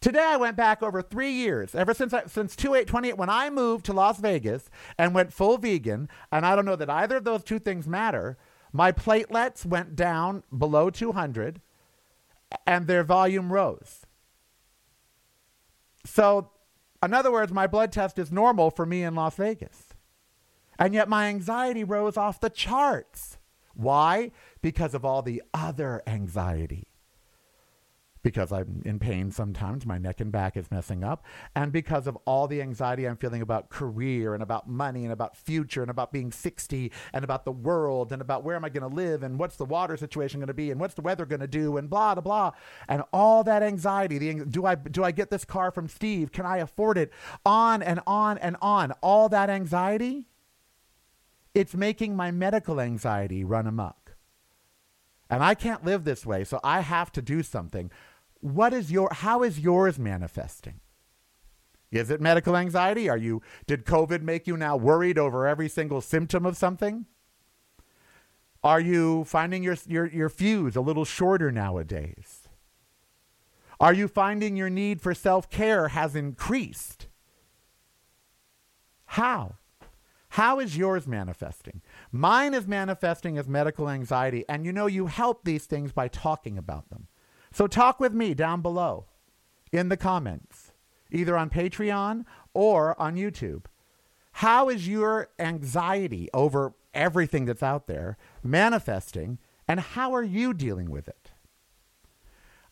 Today 0.00 0.24
I 0.24 0.36
went 0.36 0.56
back 0.56 0.80
over 0.80 1.02
three 1.02 1.32
years, 1.32 1.74
ever 1.74 1.92
since 1.92 2.12
I, 2.12 2.26
since 2.26 2.54
2828, 2.54 3.18
when 3.18 3.28
I 3.28 3.50
moved 3.50 3.84
to 3.86 3.92
Las 3.92 4.20
Vegas 4.20 4.70
and 4.96 5.12
went 5.12 5.32
full 5.32 5.58
vegan, 5.58 6.08
and 6.30 6.46
I 6.46 6.54
don't 6.54 6.64
know 6.64 6.76
that 6.76 6.88
either 6.88 7.16
of 7.16 7.24
those 7.24 7.42
two 7.42 7.58
things 7.58 7.88
matter. 7.88 8.38
My 8.72 8.92
platelets 8.92 9.66
went 9.66 9.96
down 9.96 10.44
below 10.56 10.90
200 10.90 11.60
and 12.66 12.86
their 12.86 13.04
volume 13.04 13.52
rose. 13.52 14.06
So, 16.04 16.50
in 17.02 17.14
other 17.14 17.30
words, 17.30 17.52
my 17.52 17.66
blood 17.66 17.92
test 17.92 18.18
is 18.18 18.32
normal 18.32 18.70
for 18.70 18.86
me 18.86 19.02
in 19.02 19.14
Las 19.14 19.36
Vegas. 19.36 19.88
And 20.78 20.94
yet 20.94 21.08
my 21.08 21.26
anxiety 21.26 21.84
rose 21.84 22.16
off 22.16 22.40
the 22.40 22.50
charts. 22.50 23.38
Why? 23.74 24.30
Because 24.62 24.94
of 24.94 25.04
all 25.04 25.22
the 25.22 25.42
other 25.52 26.02
anxiety 26.06 26.88
because 28.28 28.52
I'm 28.52 28.82
in 28.84 28.98
pain 28.98 29.30
sometimes. 29.30 29.86
My 29.86 29.96
neck 29.96 30.20
and 30.20 30.30
back 30.30 30.54
is 30.54 30.70
messing 30.70 31.02
up. 31.02 31.24
And 31.56 31.72
because 31.72 32.06
of 32.06 32.18
all 32.26 32.46
the 32.46 32.60
anxiety 32.60 33.06
I'm 33.06 33.16
feeling 33.16 33.40
about 33.40 33.70
career 33.70 34.34
and 34.34 34.42
about 34.42 34.68
money 34.68 35.04
and 35.04 35.12
about 35.14 35.34
future 35.34 35.80
and 35.80 35.90
about 35.90 36.12
being 36.12 36.30
60 36.30 36.92
and 37.14 37.24
about 37.24 37.46
the 37.46 37.52
world 37.52 38.12
and 38.12 38.20
about 38.20 38.44
where 38.44 38.54
am 38.54 38.66
I 38.66 38.68
going 38.68 38.86
to 38.88 38.94
live 38.94 39.22
and 39.22 39.38
what's 39.38 39.56
the 39.56 39.64
water 39.64 39.96
situation 39.96 40.40
going 40.40 40.48
to 40.48 40.54
be 40.54 40.70
and 40.70 40.78
what's 40.78 40.92
the 40.92 41.00
weather 41.00 41.24
going 41.24 41.40
to 41.40 41.46
do 41.46 41.78
and 41.78 41.88
blah, 41.88 42.14
blah, 42.14 42.20
blah. 42.20 42.50
And 42.86 43.02
all 43.14 43.42
that 43.44 43.62
anxiety. 43.62 44.18
The, 44.18 44.44
do, 44.44 44.66
I, 44.66 44.74
do 44.74 45.02
I 45.04 45.10
get 45.10 45.30
this 45.30 45.46
car 45.46 45.70
from 45.70 45.88
Steve? 45.88 46.30
Can 46.30 46.44
I 46.44 46.58
afford 46.58 46.98
it? 46.98 47.10
On 47.46 47.82
and 47.82 48.00
on 48.06 48.36
and 48.36 48.58
on. 48.60 48.92
All 49.00 49.30
that 49.30 49.48
anxiety, 49.48 50.26
it's 51.54 51.74
making 51.74 52.14
my 52.14 52.30
medical 52.30 52.78
anxiety 52.78 53.42
run 53.42 53.66
amok. 53.66 54.16
And 55.30 55.42
I 55.42 55.54
can't 55.54 55.84
live 55.84 56.04
this 56.04 56.24
way, 56.24 56.44
so 56.44 56.58
I 56.64 56.80
have 56.80 57.12
to 57.12 57.22
do 57.22 57.42
something. 57.42 57.90
What 58.40 58.72
is 58.72 58.90
your 58.90 59.08
how 59.12 59.42
is 59.42 59.58
yours 59.58 59.98
manifesting? 59.98 60.80
Is 61.90 62.10
it 62.10 62.20
medical 62.20 62.56
anxiety? 62.56 63.08
Are 63.08 63.16
you 63.16 63.42
did 63.66 63.84
COVID 63.84 64.22
make 64.22 64.46
you 64.46 64.56
now 64.56 64.76
worried 64.76 65.18
over 65.18 65.46
every 65.46 65.68
single 65.68 66.00
symptom 66.00 66.44
of 66.46 66.56
something? 66.56 67.06
Are 68.62 68.80
you 68.80 69.24
finding 69.24 69.62
your 69.62 69.76
your 69.86 70.06
your 70.06 70.28
fuse 70.28 70.76
a 70.76 70.80
little 70.80 71.04
shorter 71.04 71.50
nowadays? 71.50 72.48
Are 73.80 73.94
you 73.94 74.08
finding 74.08 74.56
your 74.56 74.70
need 74.70 75.00
for 75.00 75.14
self-care 75.14 75.88
has 75.88 76.16
increased? 76.16 77.06
How? 79.06 79.54
How 80.30 80.60
is 80.60 80.76
yours 80.76 81.06
manifesting? 81.06 81.80
Mine 82.12 82.54
is 82.54 82.66
manifesting 82.66 83.38
as 83.38 83.48
medical 83.48 83.88
anxiety, 83.88 84.44
and 84.48 84.66
you 84.66 84.72
know, 84.72 84.86
you 84.86 85.06
help 85.06 85.44
these 85.44 85.64
things 85.64 85.92
by 85.92 86.08
talking 86.08 86.58
about 86.58 86.90
them. 86.90 87.06
So 87.58 87.66
talk 87.66 87.98
with 87.98 88.14
me 88.14 88.34
down 88.34 88.62
below 88.62 89.06
in 89.72 89.88
the 89.88 89.96
comments, 89.96 90.70
either 91.10 91.36
on 91.36 91.50
Patreon 91.50 92.24
or 92.54 92.94
on 93.00 93.16
YouTube. 93.16 93.64
How 94.30 94.68
is 94.68 94.86
your 94.86 95.30
anxiety 95.40 96.28
over 96.32 96.74
everything 96.94 97.46
that's 97.46 97.64
out 97.64 97.88
there 97.88 98.16
manifesting, 98.44 99.38
and 99.66 99.80
how 99.80 100.14
are 100.14 100.22
you 100.22 100.54
dealing 100.54 100.88
with 100.88 101.08
it? 101.08 101.32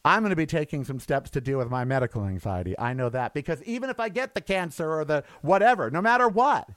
I'm 0.05 0.22
going 0.22 0.31
to 0.31 0.37
be 0.37 0.46
taking 0.46 0.85
some 0.85 1.01
steps 1.01 1.31
to 1.31 1.40
deal 1.40 1.59
with 1.59 1.68
my 1.68 1.85
medical 1.85 2.25
anxiety. 2.25 2.79
I 2.79 2.92
know 2.92 3.09
that 3.09 3.35
because 3.35 3.61
even 3.64 3.90
if 3.90 3.99
I 3.99 4.09
get 4.09 4.35
the 4.35 4.40
cancer 4.40 4.88
or 4.88 5.05
the 5.05 5.25
whatever, 5.42 5.90
no 5.90 6.01
matter 6.01 6.29
what, 6.29 6.70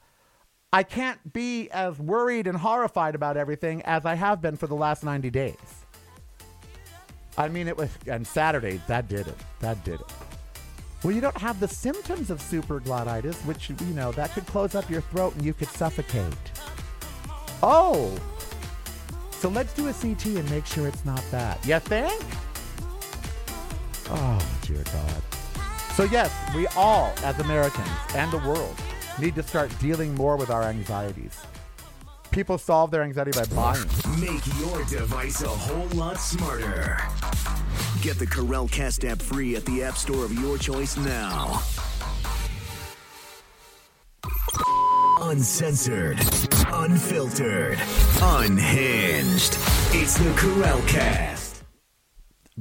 I 0.74 0.82
can't 0.82 1.32
be 1.32 1.70
as 1.70 2.00
worried 2.00 2.48
and 2.48 2.58
horrified 2.58 3.14
about 3.14 3.38
everything 3.38 3.84
as 3.84 4.04
I 4.04 4.16
have 4.16 4.42
been 4.42 4.56
for 4.56 4.66
the 4.66 4.74
last 4.74 5.04
90 5.04 5.30
days. 5.30 5.86
I 7.40 7.48
mean, 7.48 7.70
it 7.70 7.78
was, 7.78 7.90
and 8.06 8.28
Saturday, 8.28 8.82
that 8.88 9.08
did 9.08 9.28
it. 9.28 9.38
That 9.62 9.82
did 9.86 10.02
it. 10.02 10.14
Well, 11.02 11.14
you 11.14 11.22
don't 11.22 11.38
have 11.38 11.62
the 11.62 11.70
symptoms 11.70 12.30
of 12.30 12.40
superglottitis, 12.42 13.36
which, 13.46 13.70
you 13.70 13.94
know, 13.94 14.12
that 14.12 14.34
could 14.34 14.46
close 14.46 14.76
up 14.76 14.90
your 14.90 15.00
throat 15.00 15.34
and 15.36 15.46
you 15.46 15.54
could 15.54 15.70
suffocate. 15.70 16.34
Oh! 17.64 18.14
So 19.32 19.48
let's 19.48 19.74
do 19.74 19.88
a 19.88 19.94
CT 19.94 20.26
and 20.26 20.50
make 20.50 20.66
sure 20.66 20.86
it's 20.86 21.06
not 21.06 21.24
that. 21.32 21.66
You 21.66 21.80
think? 21.80 22.22
Oh, 24.10 24.40
dear 24.64 24.84
God. 24.84 25.24
So, 25.94 26.04
yes, 26.04 26.34
we 26.54 26.68
all, 26.76 27.14
as 27.24 27.40
Americans 27.40 27.88
and 28.16 28.30
the 28.34 28.40
world, 28.40 28.76
need 29.18 29.36
to 29.36 29.44
start 29.44 29.72
dealing 29.80 30.14
more 30.16 30.36
with 30.36 30.50
our 30.50 30.64
anxieties. 30.64 31.40
People 32.32 32.58
solve 32.58 32.92
their 32.92 33.04
anxiety 33.04 33.32
by 33.32 33.46
buying. 33.56 33.84
Make 34.20 34.46
your 34.60 34.84
device 34.86 35.42
a 35.42 35.48
whole 35.48 35.88
lot 35.98 36.20
smarter. 36.20 36.98
Get 38.02 38.18
the 38.18 38.26
Karel 38.26 38.70
Cast 38.70 39.04
app 39.04 39.22
free 39.22 39.58
at 39.58 39.66
the 39.66 39.84
App 39.84 39.98
Store 39.98 40.24
of 40.24 40.32
your 40.32 40.58
choice 40.58 40.96
now. 40.96 41.62
Uncensored, 45.20 46.18
unfiltered, 46.72 47.78
unhinged. 48.22 49.58
It's 49.92 50.18
the 50.18 50.34
Karel 50.38 50.82
Cast. 50.88 51.66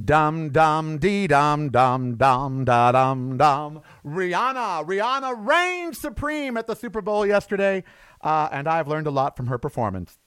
Dum 0.03 0.49
dum 0.49 0.97
dee 0.97 1.27
dum 1.27 1.69
dum 1.69 2.17
dum 2.17 2.65
da 2.65 2.91
dum 2.91 3.37
dum. 3.37 3.81
Rihanna, 4.05 4.85
Rihanna 4.85 5.47
reigned 5.47 5.95
supreme 5.95 6.57
at 6.57 6.67
the 6.67 6.75
Super 6.75 7.01
Bowl 7.01 7.25
yesterday, 7.25 7.85
uh, 8.21 8.49
and 8.51 8.67
I've 8.67 8.89
learned 8.89 9.07
a 9.07 9.11
lot 9.11 9.37
from 9.37 9.47
her 9.47 9.57
performance. 9.57 10.19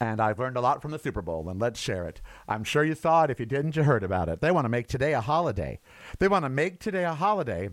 And 0.00 0.18
I've 0.20 0.38
learned 0.38 0.56
a 0.56 0.62
lot 0.62 0.80
from 0.80 0.92
the 0.92 0.98
Super 0.98 1.20
Bowl, 1.20 1.46
and 1.50 1.60
let's 1.60 1.78
share 1.78 2.06
it. 2.08 2.22
I'm 2.48 2.64
sure 2.64 2.82
you 2.82 2.94
saw 2.94 3.24
it. 3.24 3.30
If 3.30 3.38
you 3.38 3.44
didn't, 3.44 3.76
you 3.76 3.82
heard 3.82 4.02
about 4.02 4.30
it. 4.30 4.40
They 4.40 4.50
want 4.50 4.64
to 4.64 4.70
make 4.70 4.86
today 4.88 5.12
a 5.12 5.20
holiday. 5.20 5.78
They 6.18 6.28
want 6.28 6.46
to 6.46 6.48
make 6.48 6.80
today 6.80 7.04
a 7.04 7.12
holiday 7.12 7.68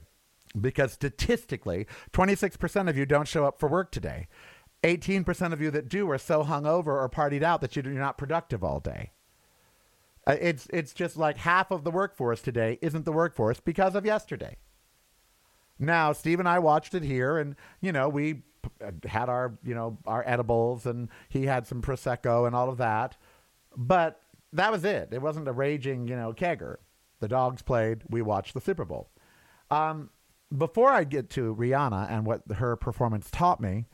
because 0.60 0.92
statistically, 0.92 1.88
26% 2.12 2.90
of 2.90 2.98
you 2.98 3.06
don't 3.06 3.28
show 3.28 3.46
up 3.46 3.60
for 3.60 3.70
work 3.70 3.92
today. 3.92 4.28
18% 4.84 5.54
of 5.54 5.62
you 5.62 5.72
that 5.72 5.90
do 5.90 6.10
are 6.12 6.18
so 6.18 6.44
hungover 6.44 6.88
or 6.88 7.10
partied 7.10 7.44
out 7.44 7.62
that 7.62 7.76
you're 7.76 7.86
not 7.86 8.18
productive 8.18 8.64
all 8.64 8.80
day. 8.80 9.12
Uh, 10.26 10.36
It's 10.40 10.68
it's 10.72 10.94
just 10.94 11.18
like 11.18 11.38
half 11.38 11.72
of 11.72 11.84
the 11.84 11.92
workforce 11.92 12.42
today 12.42 12.78
isn't 12.82 13.06
the 13.06 13.12
workforce 13.12 13.60
because 13.60 13.96
of 13.96 14.06
yesterday. 14.06 14.58
Now, 15.80 16.12
Steve 16.12 16.40
and 16.40 16.50
I 16.50 16.60
watched 16.60 16.94
it 16.94 17.04
here, 17.04 17.38
and 17.38 17.56
you 17.82 17.92
know 17.92 18.10
we 18.10 18.44
had 19.06 19.30
our 19.30 19.58
you 19.64 19.76
know 19.76 19.98
our 20.06 20.24
edibles, 20.26 20.86
and 20.86 21.10
he 21.30 21.46
had 21.46 21.68
some 21.68 21.82
prosecco 21.82 22.46
and 22.48 22.56
all 22.56 22.70
of 22.70 22.78
that, 22.78 23.18
but 23.76 24.22
that 24.54 24.72
was 24.72 24.86
it. 24.86 25.10
It 25.12 25.22
wasn't 25.22 25.48
a 25.48 25.54
raging 25.54 26.08
you 26.08 26.16
know 26.16 26.34
kegger. 26.34 26.78
The 27.20 27.28
dogs 27.28 27.62
played. 27.62 28.04
We 28.10 28.22
watched 28.22 28.54
the 28.54 28.62
Super 28.62 28.86
Bowl. 28.86 29.10
Um, 29.72 30.12
before 30.56 30.90
I 30.90 31.04
get 31.04 31.30
to 31.32 31.54
Rihanna 31.56 32.10
and 32.10 32.26
what 32.26 32.44
her 32.58 32.76
performance 32.76 33.30
taught 33.32 33.60
me, 33.60 33.86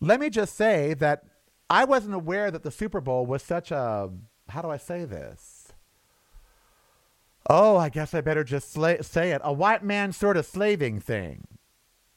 let 0.00 0.20
me 0.20 0.30
just 0.30 0.56
say 0.56 0.94
that 0.94 1.24
I 1.68 1.84
wasn't 1.84 2.14
aware 2.14 2.50
that 2.50 2.62
the 2.62 2.70
Super 2.70 3.00
Bowl 3.00 3.26
was 3.26 3.42
such 3.42 3.70
a 3.70 4.10
how 4.48 4.62
do 4.62 4.68
I 4.68 4.76
say 4.76 5.04
this? 5.04 5.72
Oh, 7.48 7.76
I 7.76 7.88
guess 7.88 8.14
I 8.14 8.20
better 8.20 8.44
just 8.44 8.74
sla- 8.74 9.04
say 9.04 9.30
it. 9.32 9.40
A 9.42 9.52
white 9.52 9.82
man 9.82 10.12
sort 10.12 10.36
of 10.36 10.46
slaving 10.46 11.00
thing. 11.00 11.46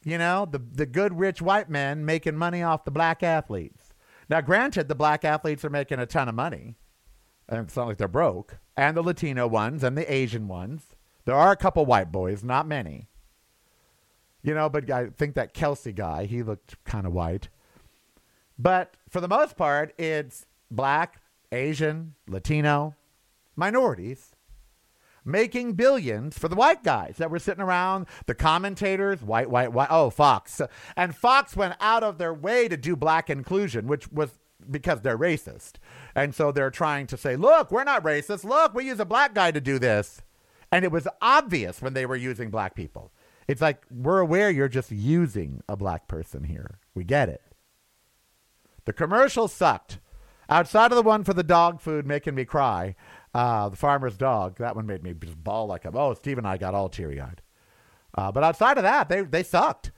You 0.04 0.18
know, 0.18 0.46
the 0.50 0.60
the 0.60 0.86
good 0.86 1.18
rich 1.18 1.42
white 1.42 1.70
men 1.70 2.06
making 2.06 2.36
money 2.36 2.62
off 2.62 2.86
the 2.86 2.92
black 2.92 3.24
athletes. 3.24 3.94
Now, 4.30 4.42
granted, 4.42 4.88
the 4.88 4.96
black 4.96 5.24
athletes 5.24 5.63
are 5.63 5.70
making 5.70 6.00
a 6.00 6.06
ton 6.06 6.30
of 6.30 6.36
money, 6.36 6.76
and 7.48 7.60
it's 7.62 7.76
not 7.76 7.88
like 7.88 7.98
they're 7.98 8.08
broke. 8.08 8.58
And 8.76 8.98
the 8.98 9.02
Latino 9.02 9.48
ones 9.48 9.84
and 9.84 9.98
the 9.98 10.12
Asian 10.12 10.48
ones. 10.48 10.96
There 11.26 11.36
are 11.36 11.52
a 11.52 11.58
couple 11.58 11.86
white 11.86 12.12
boys, 12.12 12.44
not 12.44 12.68
many. 12.68 13.08
You 14.42 14.54
know, 14.54 14.68
but 14.68 14.92
I 14.92 15.08
think 15.08 15.36
that 15.36 15.54
Kelce 15.54 15.96
guy, 15.96 16.26
he 16.26 16.44
looked 16.44 16.84
kind 16.84 17.08
of 17.08 17.13
white. 17.13 17.48
But 18.60 18.98
for 19.10 19.22
the 19.22 19.28
most 19.30 19.56
part, 19.56 19.94
it's 19.98 20.46
black, 20.70 21.22
Asian, 21.52 22.16
Latino, 22.28 22.96
minorities 23.56 24.33
making 25.26 25.74
billions 25.74 26.38
for 26.38 26.48
the 26.48 26.56
white 26.56 26.84
guys 26.84 27.16
that 27.18 27.32
were 27.32 27.40
sitting 27.40 27.64
around, 27.64 28.08
the 28.26 28.36
commentators, 28.36 29.24
white, 29.24 29.50
white, 29.50 29.72
white. 29.72 29.88
Oh, 29.90 30.10
Fox. 30.10 30.62
And 30.96 31.16
Fox 31.16 31.56
went 31.56 31.76
out 31.80 32.04
of 32.04 32.18
their 32.18 32.34
way 32.34 32.68
to 32.68 32.78
do 32.78 32.96
black 32.96 33.30
inclusion, 33.30 33.88
which 33.88 34.12
was 34.12 34.40
because 34.70 35.02
they're 35.02 35.18
racist. 35.18 35.74
And 36.16 36.34
so 36.34 36.52
they're 36.52 36.72
trying 36.72 37.08
to 37.08 37.18
say, 37.18 37.36
look, 37.36 37.72
we're 37.72 37.84
not 37.84 38.04
racist. 38.04 38.44
Look, 38.44 38.74
we 38.74 38.86
use 38.86 39.00
a 39.00 39.06
black 39.06 39.34
guy 39.34 39.52
to 39.52 39.62
do 39.62 39.80
this. 39.80 40.22
And 40.72 40.84
it 40.86 40.92
was 40.92 41.08
obvious 41.22 41.82
when 41.82 41.94
they 41.94 42.06
were 42.06 42.16
using 42.16 42.50
black 42.50 42.76
people. 42.76 43.12
It's 43.48 43.62
like, 43.62 43.84
we're 43.92 44.20
aware 44.20 44.50
you're 44.50 44.70
just 44.70 44.92
using 44.92 45.62
a 45.68 45.76
black 45.76 46.08
person 46.08 46.46
here. 46.46 46.80
We 46.96 47.04
get 47.04 47.30
it. 47.30 47.42
The 48.86 48.94
commercial 48.94 49.48
sucked. 49.48 50.00
Outside 50.50 50.92
of 50.92 50.96
the 50.96 51.04
one 51.04 51.24
for 51.24 51.34
the 51.34 51.44
dog 51.44 51.80
food 51.80 52.06
making 52.06 52.36
me 52.36 52.46
cry, 52.46 52.96
uh, 53.34 53.69
the 53.69 53.76
farmer's 53.76 54.17
dog, 54.17 54.58
that 54.58 54.76
one 54.76 54.86
made 54.86 55.04
me 55.04 55.13
just 55.13 55.43
bawl 55.43 55.67
like 55.67 55.86
a, 55.86 55.91
oh, 55.93 56.13
Steve 56.13 56.38
and 56.38 56.48
I 56.48 56.58
got 56.58 56.76
all 56.76 56.89
teary 56.89 57.19
eyed. 57.19 57.41
Uh, 58.15 58.32
but 58.32 58.43
outside 58.43 58.78
of 58.78 58.84
that, 58.84 59.10
they, 59.10 59.22
they 59.22 59.43
sucked. 59.43 59.91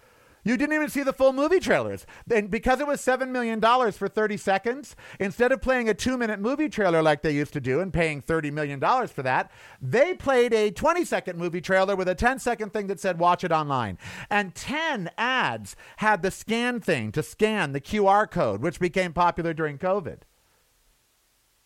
You 0.45 0.57
didn't 0.57 0.75
even 0.75 0.89
see 0.89 1.01
the 1.01 1.11
full 1.11 1.33
movie 1.33 1.59
trailers. 1.59 2.05
And 2.31 2.51
because 2.51 2.79
it 2.79 2.85
was 2.85 3.01
$7 3.01 3.29
million 3.29 3.59
for 3.91 4.07
30 4.07 4.37
seconds, 4.37 4.95
instead 5.19 5.51
of 5.51 5.59
playing 5.59 5.89
a 5.89 5.95
two 5.95 6.19
minute 6.19 6.39
movie 6.39 6.69
trailer 6.69 7.01
like 7.01 7.23
they 7.23 7.31
used 7.31 7.51
to 7.53 7.59
do 7.59 7.79
and 7.79 7.91
paying 7.91 8.21
$30 8.21 8.53
million 8.53 8.79
for 9.07 9.23
that, 9.23 9.51
they 9.81 10.13
played 10.13 10.53
a 10.53 10.69
20 10.69 11.03
second 11.03 11.39
movie 11.39 11.61
trailer 11.61 11.95
with 11.95 12.07
a 12.07 12.13
10 12.13 12.37
second 12.37 12.71
thing 12.71 12.85
that 12.87 12.99
said 12.99 13.17
watch 13.17 13.43
it 13.43 13.51
online. 13.51 13.97
And 14.29 14.53
10 14.53 15.09
ads 15.17 15.75
had 15.97 16.21
the 16.21 16.29
scan 16.29 16.79
thing 16.79 17.11
to 17.13 17.23
scan 17.23 17.71
the 17.71 17.81
QR 17.81 18.29
code, 18.29 18.61
which 18.61 18.79
became 18.79 19.13
popular 19.13 19.51
during 19.51 19.79
COVID. 19.79 20.19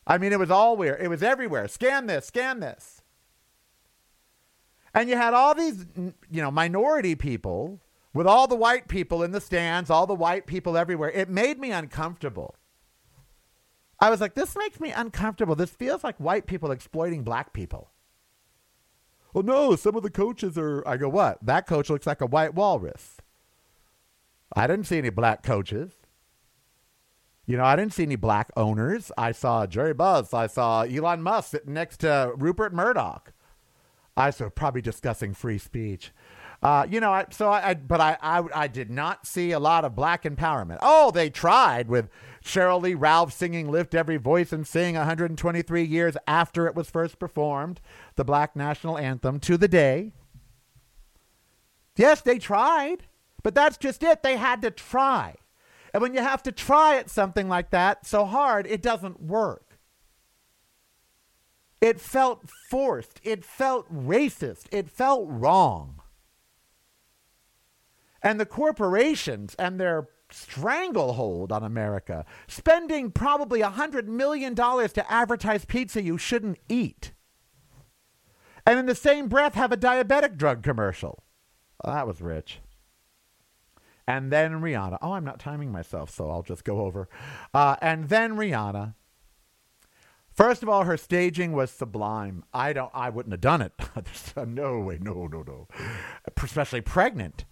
I 0.10 0.18
mean, 0.18 0.34
it 0.34 0.40
was 0.40 0.50
all 0.50 0.76
where 0.76 0.98
it 0.98 1.08
was 1.08 1.22
everywhere. 1.22 1.68
Scan 1.68 2.08
this, 2.08 2.26
scan 2.26 2.60
this. 2.60 3.04
And 4.94 5.08
you 5.08 5.16
had 5.16 5.36
all 5.36 5.54
these, 5.54 5.86
you 5.96 6.42
know, 6.42 6.50
minority 6.50 7.14
people 7.14 7.80
with 8.12 8.26
all 8.26 8.48
the 8.48 8.56
white 8.56 8.88
people 8.88 9.22
in 9.22 9.32
the 9.32 9.40
stands, 9.40 9.92
all 9.92 10.08
the 10.08 10.16
white 10.16 10.48
people 10.48 10.76
everywhere. 10.76 11.12
It 11.12 11.30
made 11.30 11.60
me 11.60 11.70
uncomfortable. 11.70 12.56
I 14.00 14.10
was 14.10 14.20
like, 14.20 14.34
this 14.34 14.56
makes 14.58 14.80
me 14.80 14.92
uncomfortable. 14.92 15.56
This 15.56 15.70
feels 15.70 16.04
like 16.04 16.18
white 16.18 16.48
people 16.48 16.72
exploiting 16.72 17.24
black 17.24 17.54
people. 17.54 17.92
Well, 19.32 19.44
no, 19.44 19.76
some 19.76 19.96
of 19.96 20.02
the 20.02 20.10
coaches 20.10 20.58
are. 20.58 20.82
I 20.88 20.98
go, 20.98 21.08
what? 21.08 21.38
That 21.46 21.68
coach 21.68 21.90
looks 21.92 22.08
like 22.08 22.22
a 22.22 22.26
white 22.26 22.56
walrus. 22.56 23.18
I 24.56 24.66
didn't 24.66 24.88
see 24.88 24.98
any 24.98 25.12
black 25.12 25.44
coaches. 25.44 25.92
You 27.50 27.58
know, 27.58 27.64
I 27.66 27.76
didn't 27.76 27.94
see 27.94 28.04
any 28.04 28.16
black 28.16 28.52
owners. 28.56 29.12
I 29.18 29.32
saw 29.32 29.66
Jerry 29.66 29.96
Buzz. 29.96 30.36
I 30.36 30.46
saw 30.46 30.84
Elon 30.84 31.24
Musk 31.24 31.50
sitting 31.50 31.74
next 31.74 32.02
to 32.02 32.32
Rupert 32.38 32.76
Murdoch. 32.76 33.34
I 34.16 34.30
saw 34.30 34.52
probably 34.52 34.84
discussing 34.84 35.34
free 35.34 35.58
speech. 35.58 36.12
Uh, 36.62 36.86
you 36.88 37.00
know, 37.00 37.12
I, 37.12 37.26
so 37.32 37.50
I, 37.50 37.70
I 37.70 37.74
but 37.74 38.00
I, 38.00 38.18
I, 38.22 38.44
I 38.54 38.68
did 38.68 38.92
not 38.92 39.26
see 39.26 39.50
a 39.50 39.58
lot 39.58 39.84
of 39.84 39.96
black 39.96 40.26
empowerment. 40.26 40.78
Oh, 40.84 41.10
they 41.10 41.32
tried 41.32 41.90
with 41.90 42.08
Sheryl 42.46 42.84
Lee 42.84 42.94
Ralph 42.94 43.34
singing 43.34 43.72
"Lift 43.72 43.96
Every 43.96 44.18
Voice" 44.18 44.54
and 44.54 44.68
sing 44.68 44.94
123 44.94 45.84
years 45.84 46.16
after 46.28 46.68
it 46.68 46.76
was 46.76 46.92
first 46.92 47.18
performed, 47.18 47.82
the 48.16 48.24
Black 48.24 48.56
National 48.56 48.96
Anthem 48.96 49.40
to 49.40 49.58
the 49.58 49.68
day. 49.68 50.14
Yes, 51.96 52.22
they 52.22 52.38
tried, 52.38 53.08
but 53.42 53.56
that's 53.56 53.80
just 53.80 54.04
it. 54.04 54.22
They 54.22 54.38
had 54.38 54.62
to 54.62 54.70
try. 54.70 55.38
And 55.94 56.02
when 56.02 56.14
you 56.14 56.22
have 56.22 56.44
to 56.44 56.52
try 56.52 56.98
at 56.98 57.10
something 57.10 57.50
like 57.50 57.72
that 57.72 58.06
so 58.06 58.26
hard, 58.26 58.68
it 58.68 58.82
doesn't 58.82 59.22
work. 59.22 59.80
It 61.82 62.00
felt 62.00 62.50
forced. 62.70 63.20
It 63.24 63.46
felt 63.46 63.92
racist. 63.94 64.66
It 64.72 64.90
felt 64.90 65.26
wrong. 65.30 66.02
And 68.22 68.40
the 68.40 68.46
corporations 68.46 69.56
and 69.56 69.80
their 69.80 70.10
stranglehold 70.32 71.52
on 71.52 71.64
America, 71.64 72.26
spending 72.48 73.12
probably 73.12 73.62
a 73.62 73.72
$100 73.72 74.06
million 74.08 74.56
to 74.56 75.06
advertise 75.10 75.66
pizza 75.66 76.04
you 76.04 76.18
shouldn't 76.18 76.60
eat. 76.68 77.14
And 78.66 78.78
in 78.78 78.86
the 78.86 78.96
same 78.96 79.30
breath, 79.30 79.56
have 79.56 79.72
a 79.72 79.78
diabetic 79.78 80.38
drug 80.38 80.62
commercial. 80.62 81.24
Well, 81.84 81.96
that 81.96 82.06
was 82.06 82.22
rich. 82.22 82.60
And 84.10 84.32
then 84.32 84.54
Rihanna. 84.54 84.98
Oh, 85.04 85.12
I'm 85.12 85.24
not 85.24 85.40
timing 85.40 85.72
myself, 85.72 86.10
so 86.10 86.32
I'll 86.32 86.42
just 86.42 86.64
go 86.64 86.82
over. 86.82 87.08
Uh, 87.54 87.76
and 87.80 88.10
then 88.10 88.38
Rihanna. 88.38 88.96
First 90.34 90.64
of 90.64 90.70
all, 90.70 90.86
her 90.86 90.98
staging 90.98 91.52
was 91.52 91.70
sublime. 91.70 92.44
I 92.52 92.74
don't. 92.74 92.90
I 92.92 93.12
wouldn't 93.12 93.34
have 93.34 93.42
done 93.42 93.62
it. 93.62 93.72
no 94.48 94.80
way. 94.80 94.98
No. 95.00 95.28
No. 95.28 95.44
No. 95.44 95.68
Especially 96.42 96.82
pregnant. 96.82 97.46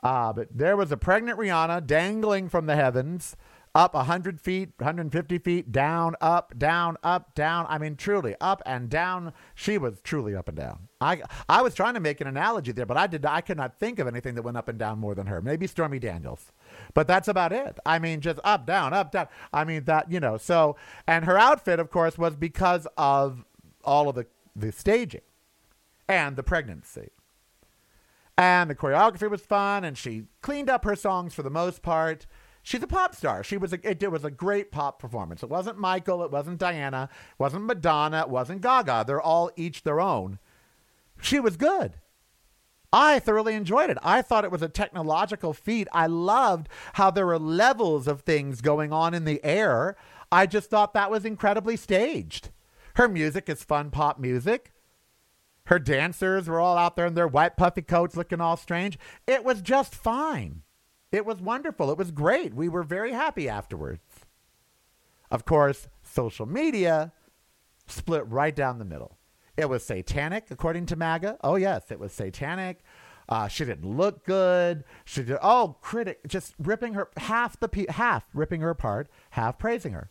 Uh, 0.00 0.32
but 0.32 0.46
there 0.56 0.76
was 0.76 0.92
a 0.92 0.96
pregnant 0.96 1.36
Rihanna 1.36 1.84
dangling 1.84 2.48
from 2.48 2.66
the 2.66 2.76
heavens, 2.76 3.36
up 3.78 3.94
100 3.94 4.40
feet, 4.40 4.70
150 4.78 5.38
feet, 5.38 5.70
down, 5.70 6.16
up, 6.20 6.52
down, 6.58 6.96
up, 7.04 7.32
down. 7.36 7.64
I 7.68 7.78
mean, 7.78 7.94
truly, 7.94 8.34
up 8.40 8.60
and 8.66 8.90
down. 8.90 9.32
She 9.54 9.78
was 9.78 10.00
truly 10.00 10.34
up 10.34 10.48
and 10.48 10.56
down. 10.56 10.88
I, 11.00 11.22
I 11.48 11.62
was 11.62 11.76
trying 11.76 11.94
to 11.94 12.00
make 12.00 12.20
an 12.20 12.26
analogy 12.26 12.72
there, 12.72 12.86
but 12.86 12.96
I 12.96 13.06
did. 13.06 13.24
I 13.24 13.40
could 13.40 13.56
not 13.56 13.78
think 13.78 14.00
of 14.00 14.08
anything 14.08 14.34
that 14.34 14.42
went 14.42 14.56
up 14.56 14.68
and 14.68 14.80
down 14.80 14.98
more 14.98 15.14
than 15.14 15.28
her. 15.28 15.40
Maybe 15.40 15.68
Stormy 15.68 16.00
Daniels, 16.00 16.50
but 16.92 17.06
that's 17.06 17.28
about 17.28 17.52
it. 17.52 17.78
I 17.86 18.00
mean, 18.00 18.20
just 18.20 18.40
up, 18.42 18.66
down, 18.66 18.92
up, 18.92 19.12
down. 19.12 19.28
I 19.52 19.62
mean 19.62 19.84
that 19.84 20.10
you 20.10 20.18
know. 20.18 20.38
So, 20.38 20.74
and 21.06 21.24
her 21.24 21.38
outfit, 21.38 21.78
of 21.78 21.88
course, 21.88 22.18
was 22.18 22.34
because 22.34 22.88
of 22.96 23.44
all 23.84 24.08
of 24.08 24.16
the 24.16 24.26
the 24.56 24.72
staging 24.72 25.20
and 26.08 26.34
the 26.34 26.42
pregnancy. 26.42 27.10
And 28.36 28.70
the 28.70 28.74
choreography 28.74 29.30
was 29.30 29.42
fun, 29.42 29.84
and 29.84 29.96
she 29.96 30.24
cleaned 30.42 30.68
up 30.68 30.84
her 30.84 30.96
songs 30.96 31.32
for 31.32 31.44
the 31.44 31.50
most 31.50 31.82
part. 31.82 32.26
She's 32.68 32.82
a 32.82 32.86
pop 32.86 33.14
star. 33.14 33.42
She 33.42 33.56
was 33.56 33.72
a, 33.72 33.90
it, 33.90 34.02
it 34.02 34.12
was 34.12 34.26
a 34.26 34.30
great 34.30 34.70
pop 34.70 34.98
performance. 34.98 35.42
It 35.42 35.48
wasn't 35.48 35.78
Michael, 35.78 36.22
it 36.22 36.30
wasn't 36.30 36.58
Diana, 36.58 37.08
it 37.10 37.38
wasn't 37.38 37.64
Madonna, 37.64 38.20
it 38.20 38.28
wasn't 38.28 38.60
Gaga. 38.60 39.04
They're 39.06 39.22
all 39.22 39.50
each 39.56 39.84
their 39.84 40.02
own. 40.02 40.38
She 41.18 41.40
was 41.40 41.56
good. 41.56 41.94
I 42.92 43.20
thoroughly 43.20 43.54
enjoyed 43.54 43.88
it. 43.88 43.96
I 44.02 44.20
thought 44.20 44.44
it 44.44 44.50
was 44.50 44.60
a 44.60 44.68
technological 44.68 45.54
feat. 45.54 45.88
I 45.94 46.08
loved 46.08 46.68
how 46.92 47.10
there 47.10 47.24
were 47.24 47.38
levels 47.38 48.06
of 48.06 48.20
things 48.20 48.60
going 48.60 48.92
on 48.92 49.14
in 49.14 49.24
the 49.24 49.42
air. 49.42 49.96
I 50.30 50.44
just 50.44 50.68
thought 50.68 50.92
that 50.92 51.10
was 51.10 51.24
incredibly 51.24 51.78
staged. 51.78 52.50
Her 52.96 53.08
music 53.08 53.48
is 53.48 53.64
fun 53.64 53.90
pop 53.90 54.18
music. 54.18 54.72
Her 55.68 55.78
dancers 55.78 56.46
were 56.46 56.60
all 56.60 56.76
out 56.76 56.96
there 56.96 57.06
in 57.06 57.14
their 57.14 57.28
white 57.28 57.56
puffy 57.56 57.80
coats 57.80 58.14
looking 58.14 58.42
all 58.42 58.58
strange. 58.58 58.98
It 59.26 59.42
was 59.42 59.62
just 59.62 59.94
fine. 59.94 60.64
It 61.10 61.24
was 61.24 61.40
wonderful. 61.40 61.90
It 61.90 61.98
was 61.98 62.10
great. 62.10 62.54
We 62.54 62.68
were 62.68 62.82
very 62.82 63.12
happy 63.12 63.48
afterwards. 63.48 64.26
Of 65.30 65.44
course, 65.44 65.88
social 66.02 66.46
media 66.46 67.12
split 67.86 68.26
right 68.26 68.54
down 68.54 68.78
the 68.78 68.84
middle. 68.84 69.18
It 69.56 69.68
was 69.68 69.84
satanic, 69.84 70.50
according 70.50 70.86
to 70.86 70.96
MAGA. 70.96 71.38
Oh, 71.42 71.56
yes, 71.56 71.90
it 71.90 71.98
was 71.98 72.12
satanic. 72.12 72.82
Uh, 73.28 73.48
she 73.48 73.64
didn't 73.64 73.84
look 73.84 74.24
good. 74.24 74.84
She 75.04 75.22
did, 75.22 75.38
oh, 75.42 75.76
critic, 75.80 76.20
just 76.26 76.54
ripping 76.58 76.94
her, 76.94 77.08
half 77.16 77.58
the, 77.60 77.86
half 77.90 78.24
ripping 78.32 78.60
her 78.60 78.70
apart, 78.70 79.08
half 79.30 79.58
praising 79.58 79.92
her. 79.92 80.10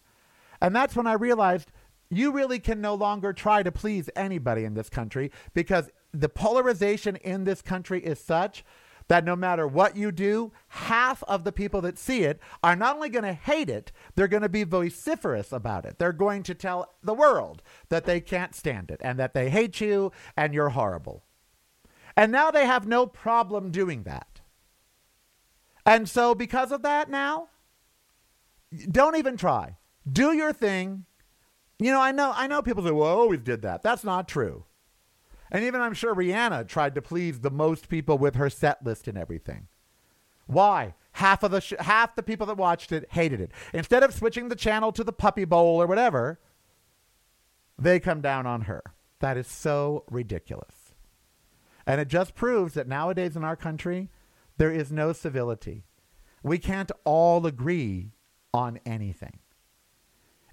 And 0.62 0.76
that's 0.76 0.96
when 0.96 1.08
I 1.08 1.14
realized 1.14 1.72
you 2.10 2.32
really 2.32 2.60
can 2.60 2.82
no 2.82 2.94
longer 2.94 3.34
try 3.34 3.64
to 3.64 3.72
please 3.72 4.10
anybody 4.16 4.66
in 4.66 4.76
this 4.76 4.90
country 4.90 5.32
because 5.54 5.90
the 6.14 6.30
polarization 6.30 7.16
in 7.18 7.44
this 7.44 7.62
country 7.62 8.04
is 8.04 8.20
such 8.20 8.64
that 9.08 9.24
no 9.24 9.36
matter 9.36 9.68
what 9.68 9.96
you 9.96 10.12
do, 10.12 10.52
half 10.68 11.24
of 11.24 11.44
the 11.44 11.52
people 11.52 11.82
that 11.82 11.98
see 11.98 12.24
it 12.24 12.40
are 12.64 12.76
not 12.76 12.96
only 12.96 13.10
going 13.10 13.24
to 13.24 13.34
hate 13.34 13.70
it, 13.70 13.92
they're 14.16 14.28
going 14.28 14.44
to 14.44 14.50
be 14.50 14.64
vociferous 14.64 15.52
about 15.52 15.86
it. 15.86 15.98
They're 15.98 16.12
going 16.12 16.44
to 16.44 16.54
tell 16.54 16.94
the 17.02 17.14
world 17.14 17.62
that 17.90 18.06
they 18.06 18.20
can't 18.20 18.56
stand 18.56 18.92
it 18.92 19.02
and 19.04 19.18
that 19.20 19.34
they 19.34 19.50
hate 19.50 19.80
you 19.80 20.12
and 20.36 20.54
you're 20.54 20.70
horrible. 20.70 21.24
And 22.16 22.32
now 22.32 22.52
they 22.52 22.66
have 22.66 22.88
no 22.88 23.06
problem 23.06 23.72
doing 23.72 24.04
that. 24.04 24.42
And 25.86 26.10
so, 26.10 26.36
because 26.36 26.72
of 26.72 26.82
that, 26.82 27.10
now, 27.10 27.48
don't 28.92 29.16
even 29.16 29.38
try. 29.38 29.78
Do 30.12 30.34
your 30.34 30.52
thing 30.52 31.06
you 31.80 31.92
know, 31.92 32.02
I 32.02 32.12
know 32.12 32.34
I 32.36 32.48
know 32.48 32.62
people 32.62 32.84
say, 32.84 32.92
"Well, 32.92 33.08
I 33.08 33.12
always 33.12 33.42
did 33.42 33.62
that." 33.62 33.84
That's 33.84 34.04
not 34.04 34.28
true. 34.28 34.66
And 35.52 35.64
even 35.64 35.82
I'm 35.82 35.94
sure 35.94 36.14
Rihanna 36.14 36.68
tried 36.68 36.96
to 36.96 37.02
please 37.02 37.40
the 37.40 37.52
most 37.52 37.90
people 37.90 38.18
with 38.18 38.36
her 38.36 38.50
set 38.50 38.84
list 38.84 39.08
and 39.08 39.18
everything. 39.18 39.68
Why? 40.46 40.96
Half 41.14 41.44
of 41.44 41.52
the 41.52 41.62
sh- 41.62 41.74
half 41.80 42.16
the 42.16 42.24
people 42.24 42.48
that 42.48 42.58
watched 42.58 42.92
it 42.92 43.08
hated 43.12 43.42
it. 43.42 43.52
Instead 43.74 44.04
of 44.04 44.14
switching 44.14 44.50
the 44.50 44.56
channel 44.56 44.92
to 44.92 45.04
the 45.04 45.14
Puppy 45.14 45.46
Bowl 45.46 45.82
or 45.82 45.88
whatever, 45.88 46.40
they 47.78 48.00
come 48.00 48.22
down 48.22 48.46
on 48.46 48.62
her. 48.62 48.82
That 49.20 49.38
is 49.38 49.48
so 49.48 50.04
ridiculous. 50.10 50.94
And 51.86 52.02
it 52.02 52.08
just 52.08 52.36
proves 52.36 52.74
that 52.74 52.88
nowadays 52.88 53.36
in 53.36 53.44
our 53.44 53.56
country, 53.56 54.10
there 54.58 54.72
is 54.72 54.92
no 54.92 55.14
civility. 55.14 55.86
We 56.44 56.58
can't 56.58 56.92
all 57.04 57.46
agree 57.46 58.12
on 58.54 58.80
anything. 58.86 59.40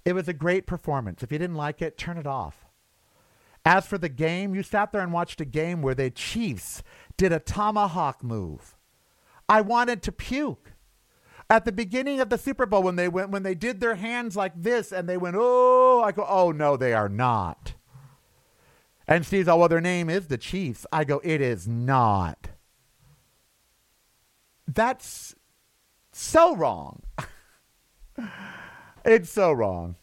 It 0.03 0.13
was 0.13 0.27
a 0.27 0.33
great 0.33 0.67
performance. 0.67 1.23
If 1.23 1.31
you 1.31 1.39
didn't 1.39 1.55
like 1.55 1.81
it, 1.81 1.97
turn 1.97 2.17
it 2.17 2.27
off. 2.27 2.64
As 3.65 3.87
for 3.87 3.97
the 3.97 4.09
game, 4.09 4.53
you 4.53 4.61
sat 4.61 4.91
there 4.91 5.01
and 5.01 5.11
watched 5.11 5.41
a 5.41 5.45
game 5.45 5.81
where 5.81 5.95
the 5.95 6.11
Chiefs 6.11 6.83
did 7.17 7.31
a 7.31 7.39
tomahawk 7.39 8.23
move. 8.23 8.77
I 9.49 9.61
wanted 9.61 10.03
to 10.03 10.11
puke. 10.11 10.73
At 11.49 11.65
the 11.65 11.71
beginning 11.71 12.19
of 12.19 12.29
the 12.29 12.37
Super 12.37 12.65
Bowl, 12.65 12.83
when 12.83 12.95
they 12.95 13.07
went, 13.07 13.31
when 13.31 13.43
they 13.43 13.55
did 13.55 13.79
their 13.79 13.95
hands 13.95 14.35
like 14.35 14.53
this, 14.55 14.91
and 14.91 15.07
they 15.07 15.17
went, 15.17 15.35
"Oh," 15.37 16.01
I 16.03 16.11
go, 16.11 16.25
"Oh 16.27 16.51
no, 16.51 16.75
they 16.77 16.93
are 16.93 17.09
not." 17.09 17.75
And 19.07 19.25
Steve's, 19.25 19.47
"Oh 19.47 19.57
well, 19.57 19.67
their 19.67 19.81
name 19.81 20.09
is 20.09 20.27
the 20.27 20.39
Chiefs." 20.39 20.87
I 20.91 21.03
go, 21.03 21.21
"It 21.23 21.41
is 21.41 21.67
not." 21.67 22.49
That's 24.67 25.35
so 26.11 26.55
wrong. 26.55 27.03
It's 29.07 29.29
so 29.29 29.51
wrong. 29.51 29.97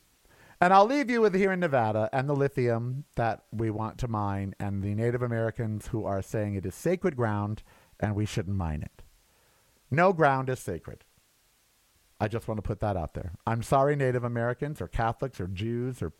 And 0.62 0.72
I'll 0.72 0.86
leave 0.86 1.10
you 1.10 1.20
with 1.20 1.34
here 1.34 1.50
in 1.50 1.58
Nevada 1.58 2.08
and 2.12 2.28
the 2.28 2.36
lithium 2.36 3.02
that 3.16 3.42
we 3.50 3.68
want 3.68 3.98
to 3.98 4.06
mine 4.06 4.54
and 4.60 4.80
the 4.80 4.94
Native 4.94 5.20
Americans 5.20 5.88
who 5.88 6.04
are 6.04 6.22
saying 6.22 6.54
it 6.54 6.64
is 6.64 6.76
sacred 6.76 7.16
ground 7.16 7.64
and 7.98 8.14
we 8.14 8.24
shouldn't 8.24 8.56
mine 8.56 8.82
it. 8.82 9.02
No 9.90 10.12
ground 10.12 10.48
is 10.48 10.60
sacred. 10.60 11.02
I 12.20 12.28
just 12.28 12.46
want 12.46 12.58
to 12.58 12.62
put 12.62 12.78
that 12.78 12.96
out 12.96 13.14
there. 13.14 13.32
I'm 13.44 13.64
sorry, 13.64 13.96
Native 13.96 14.22
Americans 14.22 14.80
or 14.80 14.86
Catholics 14.86 15.40
or 15.40 15.48
Jews 15.48 16.00
or 16.00 16.12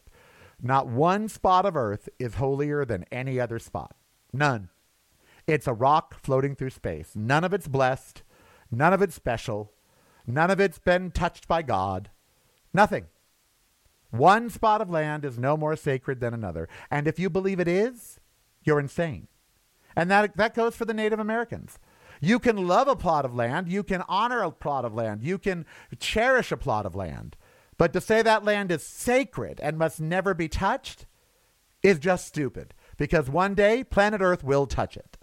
not 0.61 0.88
one 0.88 1.28
spot 1.28 1.64
of 1.64 1.76
earth 1.76 2.09
is 2.18 2.35
holier 2.35 2.85
than 2.85 3.05
any 3.12 3.38
other 3.38 3.61
spot. 3.61 3.94
None. 4.33 4.70
It's 5.46 5.68
a 5.68 5.72
rock 5.72 6.18
floating 6.20 6.57
through 6.57 6.70
space. 6.70 7.12
None 7.14 7.44
of 7.44 7.55
it's 7.55 7.68
blessed. 7.68 8.24
None 8.72 8.92
of 8.92 9.02
it's 9.02 9.14
special. 9.14 9.70
None 10.26 10.50
of 10.50 10.59
it's 10.59 10.81
been 10.81 11.12
touched 11.12 11.46
by 11.46 11.62
God. 11.62 12.11
Nothing. 12.74 13.07
One 14.12 14.51
spot 14.51 14.83
of 14.83 14.90
land 14.90 15.25
is 15.25 15.38
no 15.38 15.57
more 15.57 15.75
sacred 15.75 16.20
than 16.20 16.35
another. 16.35 16.68
And 16.90 17.09
if 17.09 17.18
you 17.18 17.31
believe 17.31 17.59
it 17.59 17.66
is, 17.66 18.20
you're 18.62 18.79
insane. 18.79 19.27
And 19.96 20.11
that, 20.11 20.37
that 20.37 20.55
goes 20.55 20.77
for 20.77 20.85
the 20.85 20.94
Native 20.94 21.18
Americans. 21.18 21.79
You 22.20 22.38
can 22.38 22.68
love 22.68 22.88
a 22.88 22.94
plot 22.94 23.25
of 23.25 23.35
land. 23.35 23.68
You 23.68 23.83
can 23.83 24.05
honor 24.09 24.42
a 24.42 24.51
plot 24.51 24.85
of 24.85 24.94
land. 24.94 25.22
You 25.22 25.38
can 25.38 25.64
cherish 25.98 26.53
a 26.53 26.59
plot 26.59 26.85
of 26.85 26.94
land. 26.94 27.37
But 27.79 27.94
to 27.94 28.03
say 28.03 28.20
that 28.20 28.44
land 28.44 28.70
is 28.70 28.83
sacred 28.83 29.59
and 29.61 29.79
must 29.79 29.98
never 29.98 30.35
be 30.35 30.46
touched 30.46 31.07
is 31.83 31.98
just 31.98 32.27
stupid 32.27 32.75
because 32.98 33.31
one 33.31 33.55
day 33.55 33.83
planet 33.83 34.20
Earth 34.20 34.44
will 34.44 34.66
touch 34.66 34.96
it. 34.96 35.16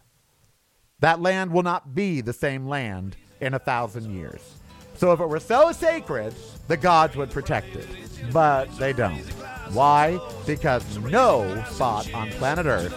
That 0.99 1.21
land 1.21 1.51
will 1.51 1.63
not 1.63 1.93
be 1.93 2.21
the 2.21 2.33
same 2.33 2.67
land 2.67 3.15
in 3.39 3.53
a 3.53 3.59
thousand 3.59 4.11
years. 4.11 4.58
So 4.99 5.13
if 5.13 5.21
it 5.21 5.29
were 5.29 5.39
so 5.39 5.71
sacred, 5.71 6.35
the 6.67 6.75
gods 6.75 7.15
would 7.15 7.31
protect 7.31 7.73
it. 7.73 7.87
But 8.33 8.65
they 8.77 8.91
don't. 8.91 9.23
Why? 9.71 10.19
Because 10.45 10.83
no 10.97 11.63
spot 11.69 12.13
on 12.13 12.29
planet 12.31 12.65
Earth 12.65 12.93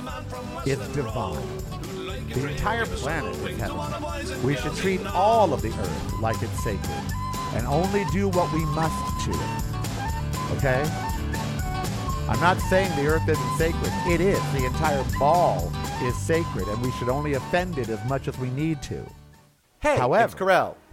is 0.66 0.80
divine. 0.96 1.40
The 2.34 2.48
entire 2.48 2.86
planet 2.86 3.36
is 3.36 3.56
heaven. 3.56 4.42
We 4.42 4.56
should 4.56 4.74
treat 4.74 5.00
all 5.14 5.54
of 5.54 5.62
the 5.62 5.68
earth 5.68 6.20
like 6.20 6.42
it's 6.42 6.64
sacred 6.64 7.14
and 7.54 7.68
only 7.68 8.04
do 8.10 8.28
what 8.30 8.52
we 8.52 8.64
must 8.64 9.24
to 9.26 9.30
it. 9.30 10.56
Okay? 10.56 10.82
I'm 12.28 12.40
not 12.40 12.58
saying 12.62 12.90
the 12.96 13.06
earth 13.06 13.28
isn't 13.28 13.58
sacred. 13.58 13.92
It 14.08 14.20
is. 14.20 14.40
The 14.52 14.66
entire 14.66 15.04
ball 15.20 15.72
is 16.02 16.16
sacred, 16.16 16.66
and 16.66 16.82
we 16.82 16.90
should 16.92 17.08
only 17.08 17.34
offend 17.34 17.78
it 17.78 17.88
as 17.90 18.04
much 18.08 18.26
as 18.26 18.36
we 18.38 18.50
need 18.50 18.82
to. 18.82 19.06
Hey, 19.78 19.98
However, 19.98 20.24
it's 20.24 20.34
Karel. 20.34 20.76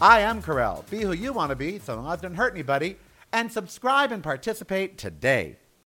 I 0.00 0.20
am 0.20 0.42
Karel. 0.42 0.84
Be 0.90 1.00
who 1.00 1.10
you 1.10 1.32
want 1.32 1.50
to 1.50 1.56
be 1.56 1.80
so 1.80 1.96
long 1.96 2.06
as 2.12 2.20
it 2.20 2.22
doesn't 2.22 2.36
hurt 2.36 2.54
anybody. 2.54 2.96
And 3.32 3.50
subscribe 3.50 4.12
and 4.12 4.22
participate 4.22 4.96
today. 4.96 5.56